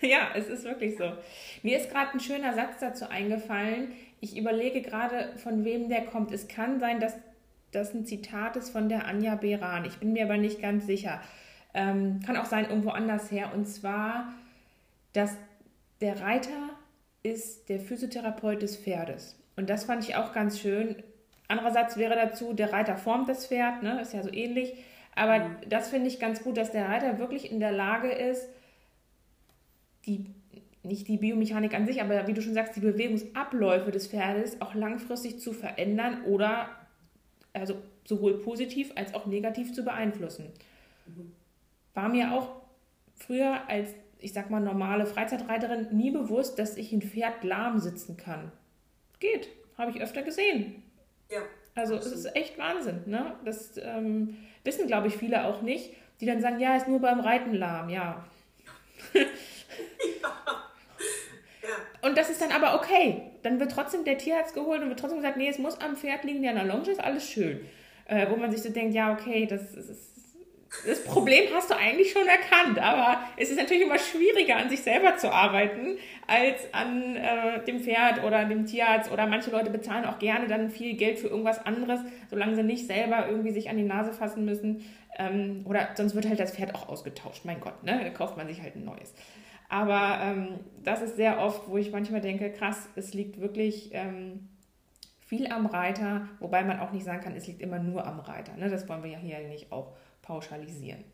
[0.00, 1.12] ja, es ist wirklich so.
[1.62, 3.94] Mir ist gerade ein schöner Satz dazu eingefallen.
[4.20, 6.32] Ich überlege gerade, von wem der kommt.
[6.32, 7.14] Es kann sein, dass
[7.70, 9.84] das ein Zitat ist von der Anja Beran.
[9.84, 11.22] Ich bin mir aber nicht ganz sicher.
[11.74, 13.52] Ähm, kann auch sein irgendwo anders her.
[13.54, 14.32] Und zwar,
[15.12, 15.36] dass
[16.00, 16.70] der Reiter
[17.22, 19.38] ist der Physiotherapeut des Pferdes.
[19.56, 20.96] Und das fand ich auch ganz schön.
[21.48, 24.00] Andererseits wäre dazu, der Reiter formt das Pferd, ne?
[24.00, 24.74] ist ja so ähnlich.
[25.14, 25.56] Aber mhm.
[25.68, 28.48] das finde ich ganz gut, dass der Reiter wirklich in der Lage ist,
[30.06, 30.26] die,
[30.82, 34.74] nicht die Biomechanik an sich, aber wie du schon sagst, die Bewegungsabläufe des Pferdes auch
[34.74, 36.70] langfristig zu verändern oder
[37.52, 40.46] also sowohl positiv als auch negativ zu beeinflussen.
[41.06, 41.32] Mhm
[41.94, 42.62] war mir auch
[43.14, 48.16] früher als, ich sag mal, normale Freizeitreiterin nie bewusst, dass ich ein Pferd lahm sitzen
[48.16, 48.52] kann.
[49.20, 50.82] Geht, habe ich öfter gesehen.
[51.30, 51.40] Ja.
[51.74, 53.02] Also es ist echt Wahnsinn.
[53.06, 53.34] Ne?
[53.44, 57.20] Das ähm, wissen, glaube ich, viele auch nicht, die dann sagen, ja, ist nur beim
[57.20, 58.24] Reiten lahm, ja.
[59.14, 59.22] ja.
[62.02, 63.22] Und das ist dann aber okay.
[63.42, 66.24] Dann wird trotzdem der Tierarzt geholt und wird trotzdem gesagt, nee, es muss am Pferd
[66.24, 67.60] liegen, ja, in der Longe ist alles schön.
[68.04, 70.11] Äh, wo man sich so denkt, ja, okay, das, das ist
[70.86, 74.82] das Problem hast du eigentlich schon erkannt, aber es ist natürlich immer schwieriger, an sich
[74.82, 79.12] selber zu arbeiten, als an äh, dem Pferd oder dem Tierarzt.
[79.12, 82.86] Oder manche Leute bezahlen auch gerne dann viel Geld für irgendwas anderes, solange sie nicht
[82.86, 84.84] selber irgendwie sich an die Nase fassen müssen.
[85.18, 87.44] Ähm, oder sonst wird halt das Pferd auch ausgetauscht.
[87.44, 88.00] Mein Gott, ne?
[88.02, 89.14] Da kauft man sich halt ein neues.
[89.68, 94.48] Aber ähm, das ist sehr oft, wo ich manchmal denke, krass, es liegt wirklich ähm,
[95.20, 98.54] viel am Reiter, wobei man auch nicht sagen kann, es liegt immer nur am Reiter.
[98.56, 98.68] Ne?
[98.68, 101.04] Das wollen wir ja hier nicht auch pauschalisieren.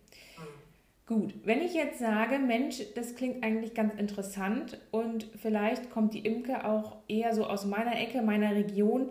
[1.07, 6.21] Gut, wenn ich jetzt sage, Mensch, das klingt eigentlich ganz interessant und vielleicht kommt die
[6.21, 9.11] Imke auch eher so aus meiner Ecke, meiner Region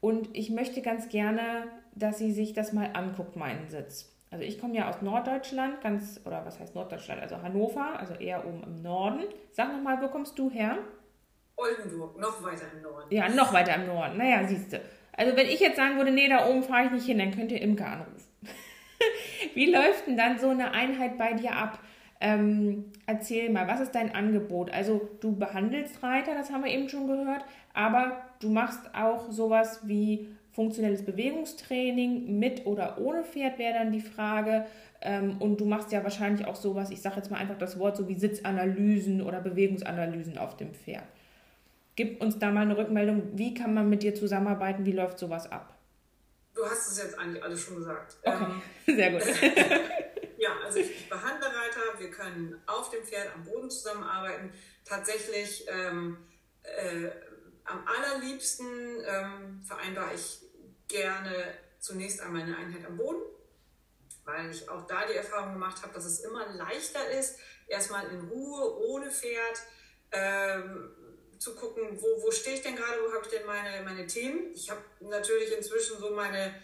[0.00, 4.12] und ich möchte ganz gerne, dass sie sich das mal anguckt, meinen Sitz.
[4.30, 8.44] Also ich komme ja aus Norddeutschland, ganz, oder was heißt Norddeutschland, also Hannover, also eher
[8.46, 9.22] oben im Norden.
[9.52, 10.78] Sag nochmal, wo kommst du her?
[11.56, 13.14] Oldenburg, noch weiter im Norden.
[13.14, 14.18] Ja, noch weiter im Norden.
[14.18, 14.80] Naja, siehst du.
[15.12, 17.50] Also wenn ich jetzt sagen würde, nee, da oben fahre ich nicht hin, dann könnt
[17.50, 18.27] ihr Imke anrufen.
[19.54, 21.78] Wie läuft denn dann so eine Einheit bei dir ab?
[22.20, 24.72] Ähm, erzähl mal, was ist dein Angebot?
[24.72, 29.80] Also du behandelst Reiter, das haben wir eben schon gehört, aber du machst auch sowas
[29.84, 34.64] wie funktionelles Bewegungstraining mit oder ohne Pferd wäre dann die Frage.
[35.00, 37.96] Ähm, und du machst ja wahrscheinlich auch sowas, ich sage jetzt mal einfach das Wort,
[37.96, 41.04] so wie Sitzanalysen oder Bewegungsanalysen auf dem Pferd.
[41.94, 45.50] Gib uns da mal eine Rückmeldung, wie kann man mit dir zusammenarbeiten, wie läuft sowas
[45.52, 45.77] ab?
[46.58, 48.16] Du hast es jetzt eigentlich alles schon gesagt.
[48.24, 48.46] Okay,
[48.88, 49.22] ähm, sehr gut.
[50.38, 54.52] ja, also ich, behandle Reiter, wir können auf dem Pferd am Boden zusammenarbeiten.
[54.84, 56.18] Tatsächlich ähm,
[56.64, 57.10] äh,
[57.64, 58.66] am allerliebsten
[59.06, 60.40] ähm, vereinbare ich
[60.88, 63.22] gerne zunächst einmal eine Einheit am Boden,
[64.24, 68.20] weil ich auch da die Erfahrung gemacht habe, dass es immer leichter ist, erstmal in
[68.22, 69.62] Ruhe, ohne Pferd,
[70.10, 70.90] ähm,
[71.38, 74.52] zu gucken, wo, wo stehe ich denn gerade, wo habe ich denn meine, meine Themen.
[74.54, 76.54] Ich habe natürlich inzwischen so meine,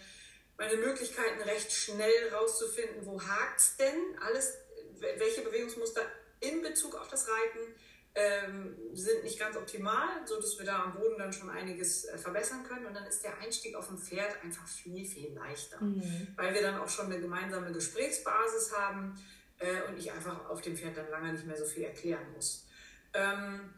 [0.57, 4.57] meine Möglichkeiten recht schnell rauszufinden, wo hakt es denn, alles,
[4.99, 6.01] welche Bewegungsmuster
[6.39, 7.75] in Bezug auf das Reiten
[8.15, 12.63] ähm, sind nicht ganz optimal, sodass wir da am Boden dann schon einiges äh, verbessern
[12.63, 12.85] können.
[12.85, 16.27] Und dann ist der Einstieg auf dem Pferd einfach viel, viel leichter, mhm.
[16.37, 19.19] weil wir dann auch schon eine gemeinsame Gesprächsbasis haben
[19.59, 22.65] äh, und ich einfach auf dem Pferd dann lange nicht mehr so viel erklären muss.
[23.13, 23.73] Ähm,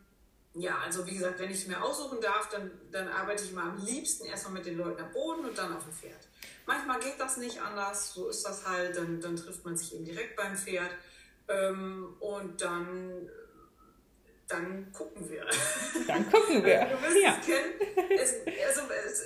[0.59, 3.69] ja, also wie gesagt, wenn ich es mir aussuchen darf, dann, dann arbeite ich mal
[3.69, 6.27] am liebsten erstmal mit den Leuten am Boden und dann auf dem Pferd.
[6.65, 10.05] Manchmal geht das nicht anders, so ist das halt, dann, dann trifft man sich eben
[10.05, 10.91] direkt beim Pferd
[11.47, 13.29] ähm, und dann,
[14.47, 15.45] dann gucken wir.
[16.07, 16.81] Dann gucken wir.
[16.87, 17.37] Also, du wirst ja.
[17.39, 17.73] es kennen.
[18.09, 18.33] Es,
[18.67, 19.23] also, es,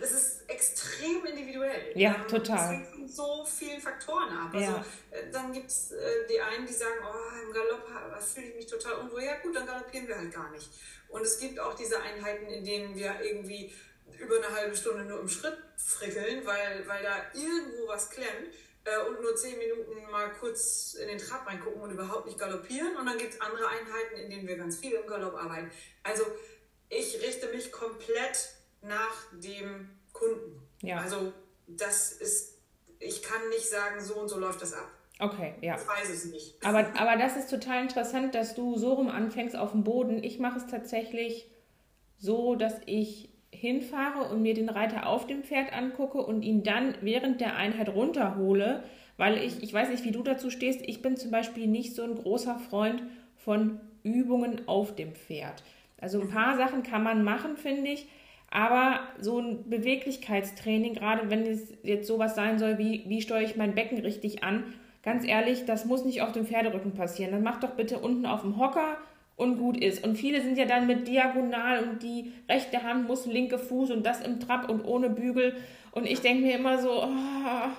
[0.00, 1.92] es ist extrem individuell.
[1.94, 2.86] Ja, ähm, total.
[3.14, 4.50] So vielen Faktoren ab.
[4.52, 4.84] Also, ja.
[5.10, 7.86] Äh, dann gibt es äh, die einen, die sagen, oh, im Galopp
[8.20, 9.22] fühle ich mich total unwohl.
[9.22, 10.68] Ja gut, dann galoppieren wir halt gar nicht.
[11.08, 13.72] Und es gibt auch diese Einheiten, in denen wir irgendwie
[14.18, 18.52] über eine halbe Stunde nur im Schritt frickeln, weil, weil da irgendwo was klemmt
[18.84, 22.96] äh, und nur zehn Minuten mal kurz in den Trab reingucken und überhaupt nicht galoppieren.
[22.96, 25.70] Und dann gibt es andere Einheiten, in denen wir ganz viel im Galopp arbeiten.
[26.02, 26.24] Also
[26.88, 28.50] ich richte mich komplett
[28.82, 30.68] nach dem Kunden.
[30.82, 30.98] Ja.
[30.98, 31.32] Also
[31.66, 32.53] das ist,
[33.04, 34.90] ich kann nicht sagen, so und so läuft das ab.
[35.20, 35.76] Okay, ja.
[35.76, 36.56] Ich weiß es nicht.
[36.64, 40.24] Aber, aber das ist total interessant, dass du so rum anfängst auf dem Boden.
[40.24, 41.48] Ich mache es tatsächlich
[42.18, 46.96] so, dass ich hinfahre und mir den Reiter auf dem Pferd angucke und ihn dann
[47.00, 48.82] während der Einheit runterhole,
[49.16, 52.02] weil ich, ich weiß nicht, wie du dazu stehst, ich bin zum Beispiel nicht so
[52.02, 53.02] ein großer Freund
[53.36, 55.62] von Übungen auf dem Pferd.
[56.00, 58.08] Also ein paar Sachen kann man machen, finde ich,
[58.54, 63.56] aber so ein Beweglichkeitstraining, gerade wenn es jetzt sowas sein soll, wie wie steuere ich
[63.56, 64.62] mein Becken richtig an,
[65.02, 67.32] ganz ehrlich, das muss nicht auf dem Pferderücken passieren.
[67.32, 68.96] Dann mach doch bitte unten auf dem Hocker
[69.34, 70.04] und gut ist.
[70.04, 74.06] Und viele sind ja dann mit diagonal und die rechte Hand muss linke Fuß und
[74.06, 75.56] das im Trab und ohne Bügel.
[75.90, 77.70] Und ich denke mir immer so, oh,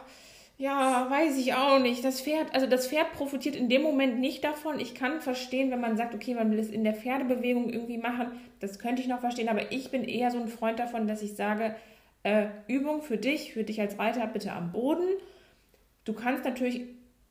[0.58, 2.04] ja, weiß ich auch nicht.
[2.06, 4.80] Das Pferd, also das Pferd profitiert in dem Moment nicht davon.
[4.80, 8.28] Ich kann verstehen, wenn man sagt, okay, man will es in der Pferdebewegung irgendwie machen.
[8.60, 11.36] Das könnte ich noch verstehen, aber ich bin eher so ein Freund davon, dass ich
[11.36, 11.76] sage,
[12.24, 15.08] äh, Übung für dich, für dich als Reiter bitte am Boden.
[16.06, 16.84] Du kannst natürlich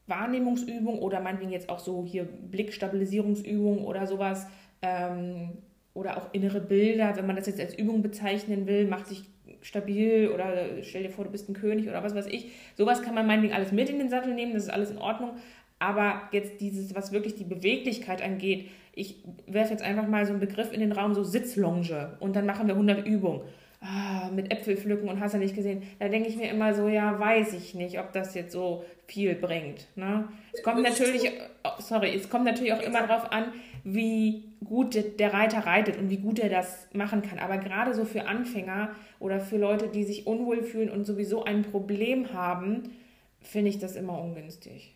[0.07, 4.47] Wahrnehmungsübung oder meinetwegen jetzt auch so hier Blickstabilisierungsübung oder sowas
[4.83, 5.59] ähm,
[5.95, 9.25] oder auch innere Bilder, wenn man das jetzt als Übung bezeichnen will, macht sich
[9.65, 12.53] stabil oder stell dir vor, du bist ein König oder was weiß ich.
[12.77, 15.31] Sowas kann man meinetwegen alles mit in den Sattel nehmen, das ist alles in Ordnung.
[15.79, 20.41] Aber jetzt dieses, was wirklich die Beweglichkeit angeht, ich werfe jetzt einfach mal so einen
[20.41, 23.41] Begriff in den Raum, so Sitzlonge und dann machen wir 100 Übungen
[23.81, 25.83] ah, mit Äpfel pflücken und hast du nicht gesehen.
[25.99, 29.35] Da denke ich mir immer so, ja, weiß ich nicht, ob das jetzt so viel
[29.35, 29.89] bringt.
[29.97, 30.29] Ne?
[30.53, 31.31] Es kommt natürlich,
[31.65, 33.47] oh, sorry, es kommt natürlich auch immer darauf an,
[33.85, 37.39] wie gut der Reiter reitet und wie gut er das machen kann.
[37.39, 41.63] Aber gerade so für Anfänger oder für Leute, die sich unwohl fühlen und sowieso ein
[41.63, 42.97] Problem haben,
[43.41, 44.95] finde ich das immer ungünstig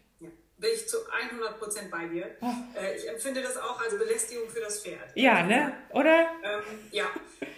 [0.59, 2.37] bin ich zu 100% bei dir.
[2.41, 2.53] Oh.
[2.97, 5.11] Ich empfinde das auch als Belästigung für das Pferd.
[5.15, 5.73] Ja, ne?
[5.91, 6.27] Oder?
[6.43, 7.07] Ähm, ja,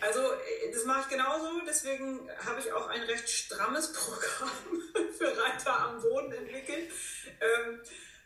[0.01, 1.61] also äh, das mache ich genauso.
[1.67, 4.51] Deswegen habe ich auch ein recht strammes Programm
[5.19, 6.91] für Reiter am Boden entwickelt.
[7.41, 7.81] Ähm,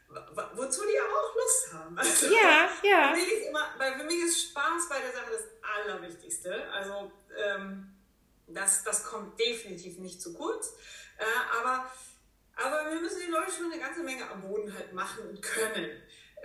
[0.08, 1.98] wozu die auch Lust haben.
[1.98, 3.08] Also, ja, ja.
[3.08, 6.70] Für mich, ist immer, weil für mich ist Spaß bei der Sache das Allerwichtigste.
[6.70, 7.94] Also ähm,
[8.46, 10.74] das, das kommt definitiv nicht zu kurz.
[11.18, 11.24] Äh,
[11.58, 11.90] aber
[12.56, 15.90] aber wir müssen die Leute schon eine ganze Menge am Boden halt machen und können.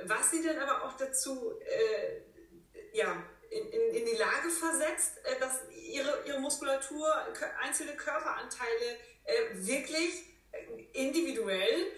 [0.03, 5.39] Was sie dann aber auch dazu äh, ja, in, in, in, die Lage versetzt, äh,
[5.39, 7.07] dass ihre, ihre Muskulatur,
[7.61, 11.91] einzelne Körperanteile äh, wirklich äh, individuell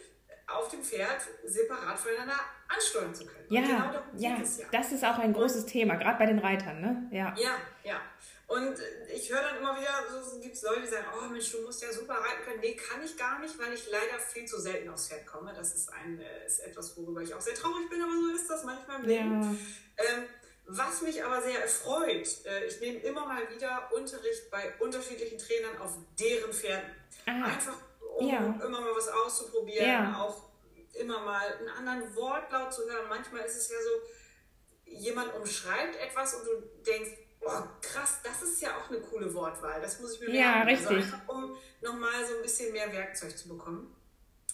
[0.53, 3.45] auf dem Pferd separat voneinander ansteuern zu können.
[3.49, 7.09] Ja, genau ja, ja, das ist auch ein großes Thema, gerade bei den Reitern, ne?
[7.11, 7.55] Ja, ja.
[7.83, 8.01] ja.
[8.47, 8.75] Und
[9.13, 11.81] ich höre dann immer wieder, so gibt es Leute, die sagen, oh Mensch, du musst
[11.81, 12.59] ja super reiten können.
[12.59, 15.53] Nee, kann ich gar nicht, weil ich leider viel zu selten aufs Pferd komme.
[15.55, 18.49] Das ist, ein, äh, ist etwas, worüber ich auch sehr traurig bin, aber so ist
[18.49, 19.41] das manchmal im Leben.
[19.41, 20.03] Ja.
[20.03, 20.23] Ähm,
[20.65, 25.77] was mich aber sehr erfreut, äh, ich nehme immer mal wieder Unterricht bei unterschiedlichen Trainern
[25.79, 26.89] auf deren Pferden.
[27.25, 27.45] Aha.
[27.45, 27.77] Einfach,
[28.17, 28.37] um ja.
[28.37, 30.21] immer mal was auszuprobieren, ja.
[30.21, 30.49] auch
[30.93, 33.07] immer mal einen anderen Wortlaut zu hören.
[33.09, 37.11] Manchmal ist es ja so, jemand umschreibt etwas und du denkst,
[37.41, 39.81] oh, krass, das ist ja auch eine coole Wortwahl.
[39.81, 40.39] Das muss ich mir merken.
[40.39, 41.13] Ja, also richtig.
[41.13, 43.95] Also um nochmal so ein bisschen mehr Werkzeug zu bekommen.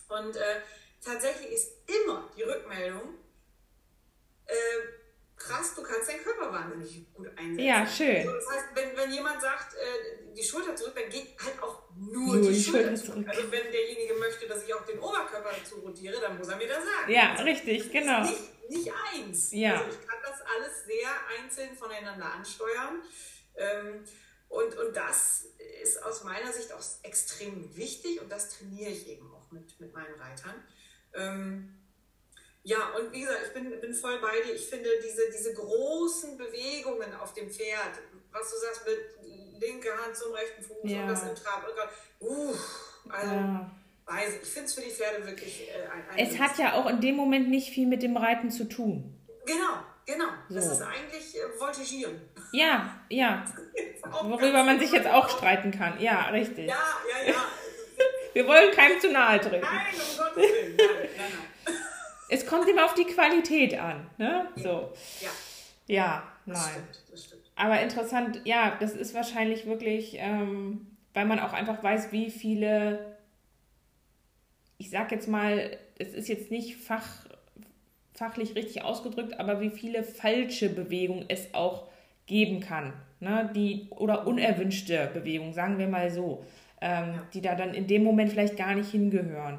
[0.10, 0.62] Und äh,
[1.04, 3.16] tatsächlich ist immer die Rückmeldung,
[4.46, 4.54] äh,
[5.38, 7.60] krass, du kannst deinen Körper wahnsinnig gut einsetzen.
[7.60, 8.28] Ja, schön.
[8.28, 11.84] Also das heißt, wenn, wenn jemand sagt, äh, die Schulter zurück, dann geht halt auch
[11.96, 13.26] nur, nur die, die, Schulter, Schulter zurück.
[13.30, 16.68] Also wenn derjenige möchte, dass ich auch den Oberkörper dazu rotiere, dann muss er mir
[16.68, 17.12] das sagen.
[17.12, 18.22] Ja, also, richtig, genau.
[18.22, 19.52] Nicht, nicht eins.
[19.52, 19.78] Ja.
[19.78, 23.02] Also ich kann das alles sehr einzeln voneinander ansteuern.
[23.56, 24.04] Ähm,
[24.50, 25.46] und, und das
[25.84, 29.94] ist aus meiner Sicht auch extrem wichtig und das trainiere ich eben auch mit, mit
[29.94, 30.64] meinen Reitern.
[31.14, 31.77] Ähm,
[32.68, 34.54] ja, und wie gesagt, ich bin, bin voll bei dir.
[34.54, 37.94] Ich finde diese, diese großen Bewegungen auf dem Pferd,
[38.34, 41.04] was du sagst mit linke Hand zum rechten Fuß ja.
[41.04, 41.66] und das im Trab.
[42.20, 42.54] Uh,
[43.08, 43.72] also, ja.
[44.06, 46.88] weiß ich, finde es für die Pferde wirklich äh, ein, ein Es hat ja auch
[46.88, 49.18] in dem Moment nicht viel mit dem Reiten zu tun.
[49.46, 50.28] Genau, genau.
[50.50, 50.56] So.
[50.56, 52.22] Das ist eigentlich äh, Voltigieren.
[52.52, 53.46] Ja, ja.
[54.24, 56.02] Worüber man sich jetzt auch streiten kann.
[56.02, 56.68] Ja, richtig.
[56.68, 56.76] Ja,
[57.14, 57.46] ja, ja.
[58.34, 59.62] Wir wollen keinem zu nahe treten.
[59.62, 60.76] Nein, um Gottes Willen.
[60.76, 61.47] Nein, nein, nein
[62.30, 64.10] es kommt immer auf die Qualität an.
[64.18, 64.48] Ne?
[64.56, 64.92] So.
[65.22, 65.30] Ja.
[65.88, 66.56] Ja, nein.
[66.56, 67.42] Das stimmt, das stimmt.
[67.56, 73.18] Aber interessant, ja, das ist wahrscheinlich wirklich, ähm, weil man auch einfach weiß, wie viele,
[74.78, 77.26] ich sag jetzt mal, es ist jetzt nicht fach,
[78.14, 81.88] fachlich richtig ausgedrückt, aber wie viele falsche Bewegungen es auch
[82.26, 82.94] geben kann.
[83.20, 83.50] Ne?
[83.56, 86.44] Die, oder unerwünschte Bewegungen, sagen wir mal so,
[86.82, 87.28] ähm, ja.
[87.34, 89.58] die da dann in dem Moment vielleicht gar nicht hingehören.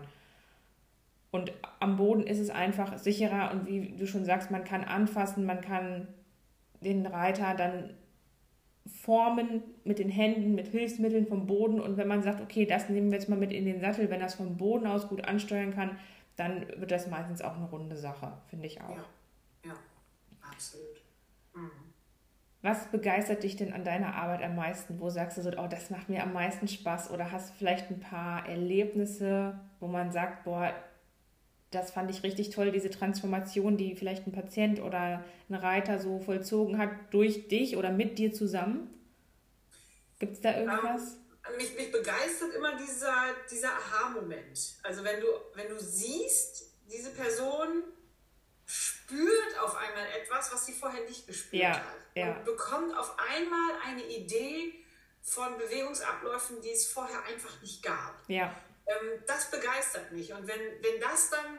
[1.31, 5.45] Und am Boden ist es einfach sicherer und wie du schon sagst, man kann anfassen,
[5.45, 6.09] man kann
[6.81, 7.95] den Reiter dann
[8.87, 11.81] formen mit den Händen, mit Hilfsmitteln vom Boden.
[11.81, 14.21] Und wenn man sagt, okay, das nehmen wir jetzt mal mit in den Sattel, wenn
[14.21, 15.99] das vom Boden aus gut ansteuern kann,
[16.37, 18.97] dann wird das meistens auch eine runde Sache, finde ich auch.
[18.97, 19.05] Ja,
[19.67, 19.75] ja
[20.51, 21.03] absolut.
[21.55, 21.71] Mhm.
[22.63, 24.99] Was begeistert dich denn an deiner Arbeit am meisten?
[24.99, 27.11] Wo sagst du so, oh, das macht mir am meisten Spaß?
[27.11, 30.73] Oder hast du vielleicht ein paar Erlebnisse, wo man sagt, boah,
[31.71, 36.19] das fand ich richtig toll, diese Transformation, die vielleicht ein Patient oder ein Reiter so
[36.19, 38.95] vollzogen hat, durch dich oder mit dir zusammen?
[40.19, 41.17] Gibt es da irgendwas?
[41.49, 43.15] Ähm, mich, mich begeistert immer dieser,
[43.51, 44.77] dieser Aha-Moment.
[44.83, 47.85] Also wenn du, wenn du siehst, diese Person
[48.65, 51.85] spürt auf einmal etwas, was sie vorher nicht gespürt ja, hat.
[52.15, 52.33] Ja.
[52.33, 54.73] Und bekommt auf einmal eine Idee
[55.21, 58.23] von Bewegungsabläufen, die es vorher einfach nicht gab.
[58.29, 58.55] Ja
[58.89, 60.33] ähm, das begeistert mich.
[60.33, 61.59] Und wenn, wenn das dann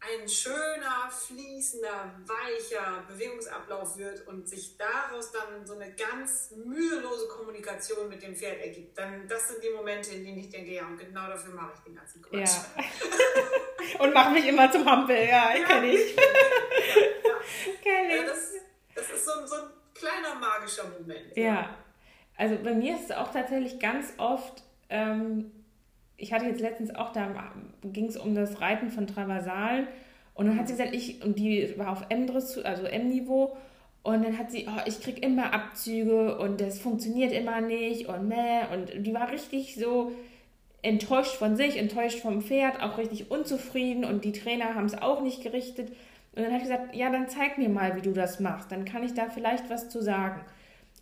[0.00, 8.08] ein schöner, fließender, weicher Bewegungsablauf wird und sich daraus dann so eine ganz mühelose Kommunikation
[8.08, 10.98] mit dem Pferd ergibt, dann das sind die Momente, in denen ich denke, ja, und
[10.98, 12.50] genau dafür mache ich den ganzen Quatsch.
[12.76, 13.98] Ja.
[14.04, 16.14] und mache mich immer zum Hampel, ja, ja kenne ich.
[16.14, 16.22] Ja,
[17.24, 17.34] ja.
[17.82, 18.16] Kenn ich.
[18.16, 18.52] Ja, das,
[18.94, 21.36] das ist so, so ein kleiner magischer Moment.
[21.36, 21.76] Ja.
[22.36, 25.57] also bei mir ist es auch tatsächlich ganz oft ähm,
[26.18, 27.32] ich hatte jetzt letztens auch, da
[27.84, 29.86] ging es um das Reiten von Traversalen.
[30.34, 33.56] Und dann hat sie gesagt, ich, und die war auf M-Dress, also M-Niveau,
[34.02, 38.28] und dann hat sie, oh, ich krieg immer Abzüge und das funktioniert immer nicht und
[38.28, 40.12] meh, und die war richtig so
[40.82, 44.04] enttäuscht von sich, enttäuscht vom Pferd, auch richtig unzufrieden.
[44.04, 45.90] Und die Trainer haben es auch nicht gerichtet.
[46.34, 48.84] Und dann hat sie gesagt, ja, dann zeig mir mal, wie du das machst, dann
[48.84, 50.40] kann ich da vielleicht was zu sagen.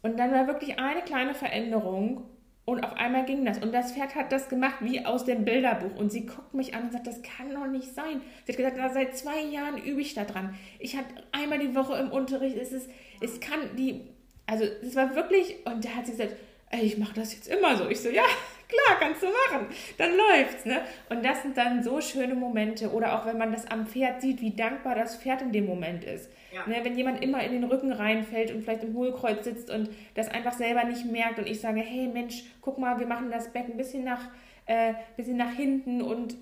[0.02, 2.22] Und dann war wirklich eine kleine Veränderung
[2.66, 3.58] und auf einmal ging das.
[3.58, 5.96] Und das Pferd hat das gemacht wie aus dem Bilderbuch.
[5.96, 8.20] Und sie guckt mich an und sagt, das kann doch nicht sein.
[8.44, 10.58] Sie hat gesagt, seit zwei Jahren übe ich da dran.
[10.80, 12.56] Ich hatte einmal die Woche im Unterricht.
[12.56, 14.00] Es, ist, es kann die,
[14.46, 16.34] also es war wirklich, und da hat sie gesagt,
[16.70, 17.88] ey, ich mache das jetzt immer so.
[17.88, 18.24] Ich so, ja,
[18.68, 19.66] klar, kannst du machen.
[19.98, 20.80] Dann läuft's, ne?
[21.08, 22.90] Und das sind dann so schöne Momente.
[22.92, 26.04] Oder auch wenn man das am Pferd sieht, wie dankbar das Pferd in dem Moment
[26.04, 26.30] ist.
[26.52, 26.66] Ja.
[26.66, 30.28] Ne, wenn jemand immer in den Rücken reinfällt und vielleicht im Hohlkreuz sitzt und das
[30.28, 33.74] einfach selber nicht merkt und ich sage, hey Mensch, guck mal, wir machen das Becken
[33.74, 34.30] ein bisschen nach,
[34.64, 36.36] äh, bisschen nach hinten und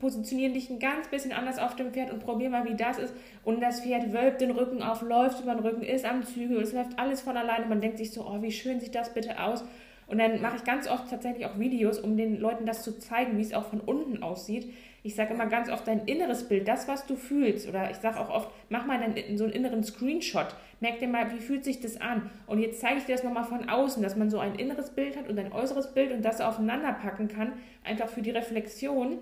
[0.00, 3.14] positionieren dich ein ganz bisschen anders auf dem Pferd und probier mal, wie das ist.
[3.44, 6.72] Und das Pferd wölbt den Rücken auf, läuft über den Rücken, ist am Zügel, es
[6.72, 7.66] läuft alles von alleine.
[7.66, 9.64] Man denkt sich so, oh, wie schön sieht das bitte aus.
[10.10, 13.38] Und dann mache ich ganz oft tatsächlich auch Videos, um den Leuten das zu zeigen,
[13.38, 14.74] wie es auch von unten aussieht.
[15.04, 17.68] Ich sage immer ganz oft dein inneres Bild, das, was du fühlst.
[17.68, 20.48] Oder ich sage auch oft, mach mal einen, so einen inneren Screenshot.
[20.80, 22.28] Merk dir mal, wie fühlt sich das an?
[22.48, 25.16] Und jetzt zeige ich dir das nochmal von außen, dass man so ein inneres Bild
[25.16, 27.52] hat und ein äußeres Bild und das aufeinander packen kann,
[27.84, 29.18] einfach für die Reflexion.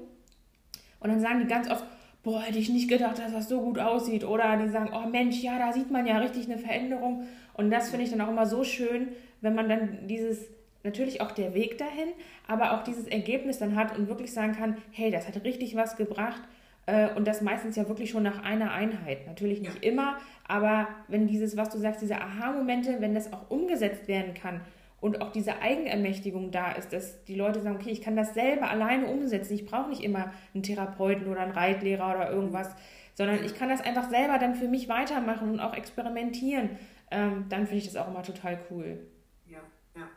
[1.01, 1.84] Und dann sagen die ganz oft,
[2.22, 4.24] boah, hätte ich nicht gedacht, dass das so gut aussieht.
[4.24, 7.24] Oder die sagen, oh Mensch, ja, da sieht man ja richtig eine Veränderung.
[7.53, 9.09] Und das finde ich dann auch immer so schön,
[9.43, 12.09] wenn man dann dieses natürlich auch der Weg dahin,
[12.47, 15.97] aber auch dieses Ergebnis dann hat und wirklich sagen kann, hey, das hat richtig was
[15.97, 16.43] gebracht
[16.87, 19.26] äh, und das meistens ja wirklich schon nach einer Einheit.
[19.26, 19.91] Natürlich nicht ja.
[19.91, 24.62] immer, aber wenn dieses, was du sagst, diese Aha-Momente, wenn das auch umgesetzt werden kann
[25.01, 28.70] und auch diese Eigenermächtigung da ist, dass die Leute sagen, okay, ich kann das selber
[28.70, 32.74] alleine umsetzen, ich brauche nicht immer einen Therapeuten oder einen Reitlehrer oder irgendwas,
[33.14, 36.70] sondern ich kann das einfach selber dann für mich weitermachen und auch experimentieren,
[37.11, 38.99] ähm, dann finde ich das auch immer total cool.
[39.47, 39.59] Ja,
[39.97, 40.09] ja.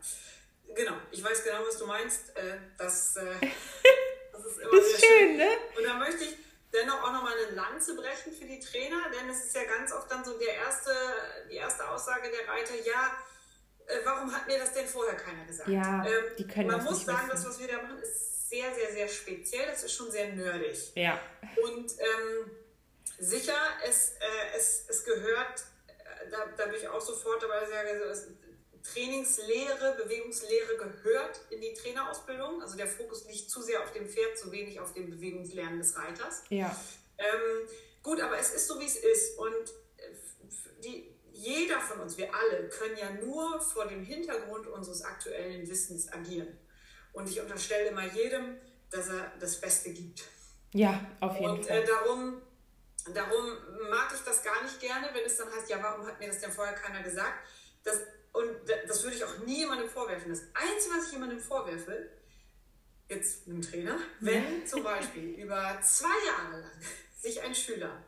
[0.76, 2.36] Genau, ich weiß genau, was du meinst.
[2.36, 3.24] Äh, das, äh,
[4.32, 5.50] das ist immer das ist schön, schön, ne?
[5.78, 6.38] Und da möchte ich
[6.74, 10.10] dennoch auch nochmal eine Lanze brechen für die Trainer, denn es ist ja ganz oft
[10.10, 10.92] dann so der erste,
[11.50, 13.18] die erste Aussage der Reiter, ja,
[13.88, 15.70] äh, warum hat mir das denn vorher keiner gesagt?
[15.70, 17.30] Ja, ähm, die können Man muss sagen, wissen.
[17.30, 19.66] das, was wir da machen, ist sehr, sehr, sehr speziell.
[19.68, 20.92] Das ist schon sehr nerdig.
[20.96, 21.20] Ja.
[21.64, 22.52] Und ähm,
[23.20, 25.64] sicher, es, äh, es, es gehört,
[26.30, 28.14] da, da bin ich auch sofort dabei, sage,
[28.84, 32.62] Trainingslehre, Bewegungslehre gehört in die Trainerausbildung.
[32.62, 35.96] Also der Fokus liegt zu sehr auf dem Pferd, zu wenig auf dem Bewegungslernen des
[35.96, 36.44] Reiters.
[36.50, 36.76] Ja.
[37.18, 37.68] Ähm,
[38.04, 39.38] gut, aber es ist so, wie es ist.
[39.38, 45.04] Und äh, die, jeder von uns, wir alle, können ja nur vor dem Hintergrund unseres
[45.04, 46.58] aktuellen Wissens agieren.
[47.14, 48.58] Und ich unterstelle immer jedem,
[48.90, 50.24] dass er das Beste gibt.
[50.74, 51.80] Ja, auf jeden und, Fall.
[51.80, 52.42] Und äh, darum,
[53.14, 53.46] darum
[53.90, 56.40] mag ich das gar nicht gerne, wenn es dann heißt, ja, warum hat mir das
[56.40, 57.46] denn vorher keiner gesagt?
[57.84, 58.00] Das,
[58.34, 58.50] und
[58.88, 60.30] das würde ich auch nie jemandem vorwerfen.
[60.30, 62.10] Das Einzige, was ich jemandem vorwerfe,
[63.10, 66.72] jetzt einem Trainer, wenn zum Beispiel über zwei Jahre lang
[67.20, 68.04] sich ein Schüler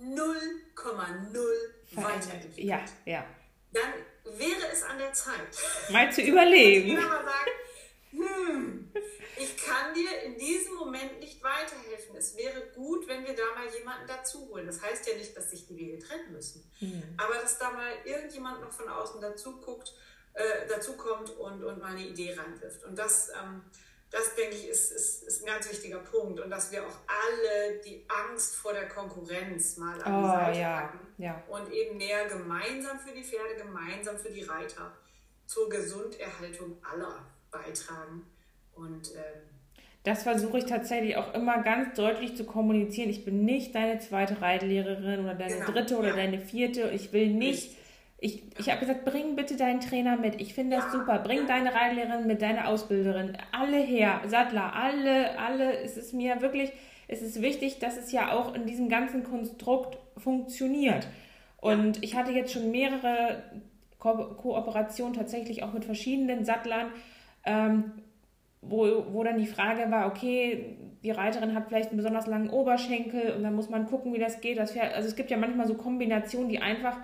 [0.00, 1.44] 0,0
[1.92, 3.26] weiterentwickelt, ja, ja.
[3.72, 3.92] dann
[4.38, 5.58] wäre es an der Zeit,
[5.90, 6.94] mal zu überlegen.
[6.94, 7.50] Mal sagen,
[8.10, 8.92] hm,
[9.36, 12.16] ich kann dir in diesem Moment nicht weiterhelfen.
[12.16, 14.66] Es wäre gut, wenn wir da mal jemanden dazu holen.
[14.66, 16.68] Das heißt ja nicht, dass sich die Wege trennen müssen.
[16.80, 17.02] Mhm.
[17.16, 19.94] Aber dass da mal irgendjemand noch von außen dazu guckt,
[20.34, 22.84] äh, dazu kommt und, und mal eine Idee reinwirft.
[22.84, 23.62] Und das, ähm,
[24.10, 26.40] das denke ich, ist, ist, ist ein ganz wichtiger Punkt.
[26.40, 30.58] Und dass wir auch alle die Angst vor der Konkurrenz mal an die Oh, Seite
[30.58, 31.42] ja, packen ja.
[31.48, 34.96] und eben mehr gemeinsam für die Pferde, gemeinsam für die Reiter
[35.46, 38.22] zur Gesunderhaltung aller beitragen.
[38.74, 39.40] Und ähm,
[40.04, 43.10] Das versuche ich tatsächlich auch immer ganz deutlich zu kommunizieren.
[43.10, 46.16] Ich bin nicht deine zweite Reitlehrerin oder deine Genau, dritte oder ja.
[46.16, 46.90] deine vierte.
[46.90, 47.76] Ich will nicht.
[48.22, 50.40] Ich, ich habe gesagt, bring bitte deinen Trainer mit.
[50.40, 51.18] Ich finde das Ja, super.
[51.20, 51.44] Bring ja.
[51.46, 53.36] deine Reitlehrerin mit, deine Ausbilderin.
[53.52, 54.20] Alle her.
[54.26, 55.78] Sattler, alle, alle.
[55.80, 56.70] Es ist mir wirklich,
[57.08, 61.06] es ist wichtig, dass es ja auch in diesem ganzen Konstrukt funktioniert.
[61.58, 63.42] Und ich hatte jetzt schon mehrere
[63.98, 66.90] Ko Kooperationen tatsächlich auch mit verschiedenen Sattlern.
[67.44, 67.92] Ähm,
[68.62, 73.32] wo, wo dann die Frage war, okay, die Reiterin hat vielleicht einen besonders langen Oberschenkel
[73.32, 74.58] und dann muss man gucken, wie das geht.
[74.58, 76.98] Das Pferd, also es gibt ja manchmal so Kombinationen, die einfach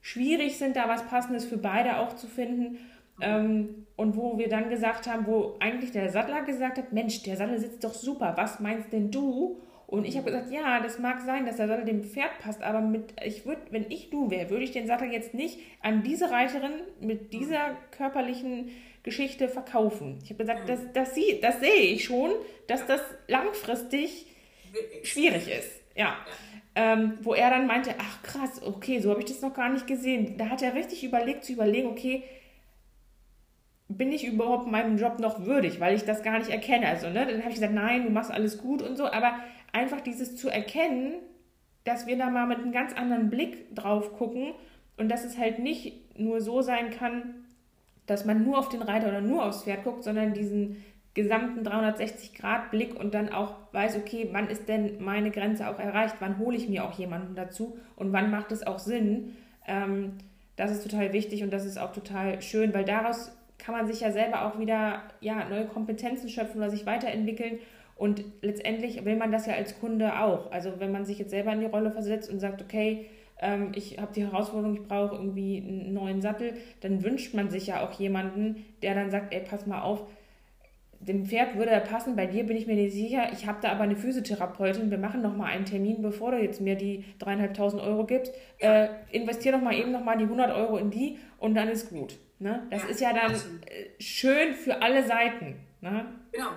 [0.00, 2.78] schwierig sind, da was Passendes für beide auch zu finden.
[3.20, 7.36] Ähm, und wo wir dann gesagt haben, wo eigentlich der Sattler gesagt hat, Mensch, der
[7.36, 9.60] Sattel sitzt doch super, was meinst denn du?
[9.86, 12.80] Und ich habe gesagt, ja, das mag sein, dass der Sattel dem Pferd passt, aber
[12.80, 16.30] mit, ich würde, wenn ich du wäre, würde ich den Sattel jetzt nicht an diese
[16.30, 18.70] Reiterin mit dieser körperlichen
[19.06, 20.18] Geschichte verkaufen.
[20.22, 22.32] Ich habe gesagt, das, das, sie, das sehe ich schon,
[22.66, 24.26] dass das langfristig
[25.04, 25.70] schwierig ist.
[25.94, 26.16] Ja.
[26.74, 29.86] Ähm, wo er dann meinte, ach krass, okay, so habe ich das noch gar nicht
[29.86, 30.36] gesehen.
[30.36, 32.24] Da hat er richtig überlegt, zu überlegen, okay,
[33.88, 36.88] bin ich überhaupt meinem Job noch würdig, weil ich das gar nicht erkenne.
[36.88, 39.38] Also, ne, dann habe ich gesagt, nein, du machst alles gut und so, aber
[39.72, 41.14] einfach dieses zu erkennen,
[41.84, 44.52] dass wir da mal mit einem ganz anderen Blick drauf gucken
[44.96, 47.45] und dass es halt nicht nur so sein kann,
[48.06, 50.84] dass man nur auf den Reiter oder nur aufs Pferd guckt, sondern diesen
[51.14, 56.38] gesamten 360-Grad-Blick und dann auch weiß, okay, wann ist denn meine Grenze auch erreicht, wann
[56.38, 59.36] hole ich mir auch jemanden dazu und wann macht es auch Sinn.
[59.66, 60.12] Ähm,
[60.56, 64.00] das ist total wichtig und das ist auch total schön, weil daraus kann man sich
[64.00, 67.58] ja selber auch wieder ja, neue Kompetenzen schöpfen oder sich weiterentwickeln.
[67.96, 70.52] Und letztendlich will man das ja als Kunde auch.
[70.52, 73.06] Also wenn man sich jetzt selber in die Rolle versetzt und sagt, okay,
[73.40, 77.66] ähm, ich habe die Herausforderung, ich brauche irgendwie einen neuen Sattel, dann wünscht man sich
[77.66, 80.06] ja auch jemanden, der dann sagt, ey, pass mal auf,
[80.98, 83.70] dem Pferd würde er passen, bei dir bin ich mir nicht sicher, ich habe da
[83.70, 87.82] aber eine Physiotherapeutin, wir machen noch mal einen Termin, bevor du jetzt mir die dreieinhalbtausend
[87.82, 91.54] Euro gibst, äh, investier doch mal eben noch mal die 100 Euro in die und
[91.54, 92.18] dann ist gut.
[92.38, 92.66] Ne?
[92.70, 95.56] Das Ja, ist ja dann äh, schön für alle Seiten.
[95.80, 96.06] Ne?
[96.32, 96.50] Genau.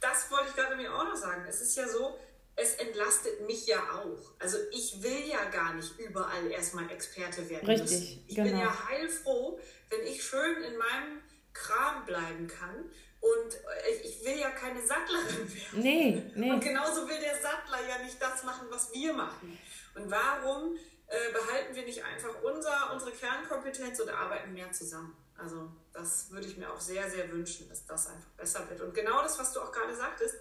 [0.00, 1.42] Das wollte ich gerade mir auch noch sagen.
[1.48, 2.14] Es ist ja so,
[2.58, 4.32] es entlastet mich ja auch.
[4.40, 8.24] Also ich will ja gar nicht überall erstmal Experte werden Richtig, müssen.
[8.26, 8.60] Ich bin genau.
[8.60, 12.90] ja heilfroh, wenn ich schön in meinem Kram bleiben kann.
[13.20, 15.82] Und äh, ich will ja keine Sattlerin werden.
[15.82, 16.50] Nee, nee.
[16.50, 19.56] Und genauso will der Sattler ja nicht das machen, was wir machen.
[19.94, 25.16] Und warum äh, behalten wir nicht einfach unser, unsere Kernkompetenz und arbeiten mehr zusammen?
[25.36, 28.80] Also das würde ich mir auch sehr, sehr wünschen, dass das einfach besser wird.
[28.80, 30.34] Und genau das, was du auch gerade sagtest,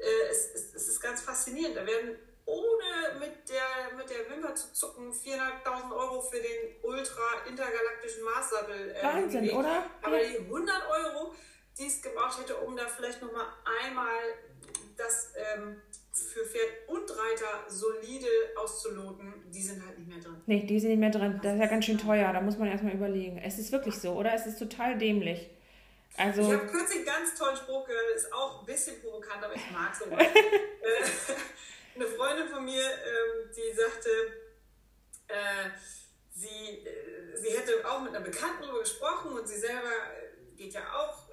[0.00, 1.76] äh, es, es, es ist ganz faszinierend.
[1.76, 8.24] Da werden ohne mit der, mit der Wimper zu zucken 400.000 Euro für den ultra-intergalaktischen
[8.24, 8.90] Marssattel.
[8.90, 9.56] Äh, Wahnsinn, hingelegt.
[9.56, 9.84] oder?
[10.02, 10.28] Aber Ja.
[10.30, 11.34] die 100 Euro,
[11.78, 13.46] die es gebraucht hätte, um da vielleicht nochmal
[13.84, 14.14] einmal
[14.96, 15.82] das ähm,
[16.12, 18.26] für Pferd und Reiter solide
[18.56, 20.40] auszuloten, die sind halt nicht mehr drin.
[20.46, 21.38] Nee, die sind nicht mehr drin.
[21.42, 22.32] Das ist ja ganz schön teuer.
[22.32, 23.36] Da muss man erstmal überlegen.
[23.38, 24.32] Es ist wirklich so, oder?
[24.32, 25.50] Es ist total dämlich.
[26.18, 29.54] Also, ich habe kürzlich einen ganz tollen Spruch gehört, ist auch ein bisschen provokant, aber
[29.54, 30.22] ich mag sowas.
[30.86, 31.02] Äh,
[31.96, 34.08] eine Freundin von mir, ähm, die sagte,
[35.26, 35.68] äh,
[36.32, 39.90] sie, äh, sie hätte auch mit einer Bekannten darüber gesprochen und sie selber
[40.56, 41.26] geht ja auch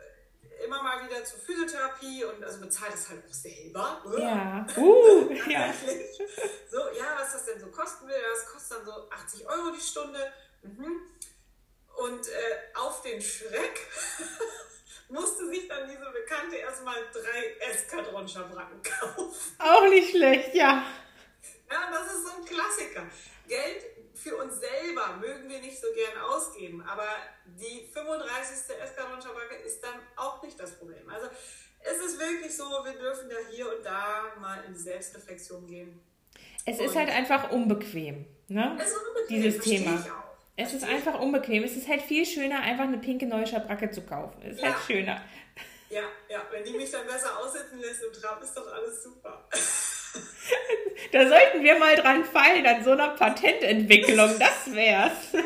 [0.64, 4.02] immer mal wieder zur Physiotherapie und also bezahlt es halt auch selber.
[4.18, 4.66] Ja.
[4.78, 5.74] Uh, ja.
[6.70, 9.82] So, ja, was das denn so kosten will, das kostet dann so 80 Euro die
[9.82, 10.32] Stunde.
[10.62, 11.02] Mhm.
[11.96, 13.88] Und äh, auf den Schreck
[15.10, 19.34] musste sich dann diese Bekannte erstmal drei Eskadron-Schabracken kaufen.
[19.60, 20.86] Auch nicht schlecht, ja.
[21.70, 23.04] Ja, das ist so ein Klassiker.
[23.48, 23.84] Geld
[24.16, 27.08] für uns selber mögen wir nicht so gern ausgeben, aber
[27.46, 28.78] die 35.
[28.82, 31.10] Eskadron-Schabracke ist dann auch nicht das Problem.
[31.10, 31.28] Also
[31.80, 36.02] es ist wirklich so, wir dürfen da hier und da mal in die Selbstreflexion gehen.
[36.66, 38.78] Es und ist halt einfach unbequem, ne?
[38.80, 40.23] Es ist unbequem, dieses Thema.
[40.56, 41.64] Es ist einfach unbequem.
[41.64, 44.42] Es ist halt viel schöner, einfach eine pinke neue Schabracke zu kaufen.
[44.44, 44.78] Es ist halt ja.
[44.78, 45.22] halt schöner.
[45.90, 49.48] Ja, ja, wenn die mich dann besser aussitzen lässt im Trab, ist doch alles super.
[51.12, 54.30] Da sollten wir mal dran fallen, an so einer Patententwicklung.
[54.40, 55.34] Das wär's.
[55.34, 55.44] Wir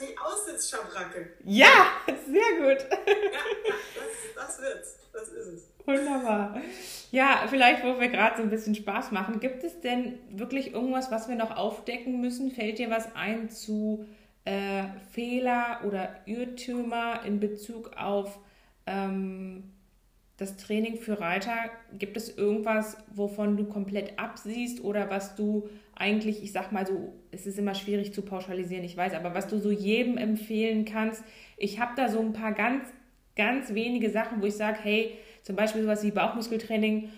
[0.00, 1.36] die Aussitzschabracke.
[1.44, 2.86] Ja, sehr gut.
[2.90, 3.40] Ja, ja
[3.94, 4.96] das, das wird's.
[5.12, 5.69] Das ist es.
[5.98, 6.60] Wunderbar.
[7.12, 11.10] Ja, vielleicht, wo wir gerade so ein bisschen Spaß machen, gibt es denn wirklich irgendwas,
[11.10, 12.50] was wir noch aufdecken müssen?
[12.50, 14.06] Fällt dir was ein zu
[14.44, 18.38] äh, Fehler oder Irrtümer in Bezug auf
[18.86, 19.64] ähm,
[20.40, 21.54] das Training für Reiter,
[21.98, 27.12] gibt es irgendwas, wovon du komplett absiehst oder was du eigentlich, ich sag mal so,
[27.30, 31.22] es ist immer schwierig zu pauschalisieren, ich weiß, aber was du so jedem empfehlen kannst?
[31.58, 32.86] Ich habe da so ein paar ganz,
[33.36, 35.12] ganz wenige Sachen, wo ich sage, hey,
[35.50, 37.08] zum Beispiel sowas wie Bauchmuskeltraining,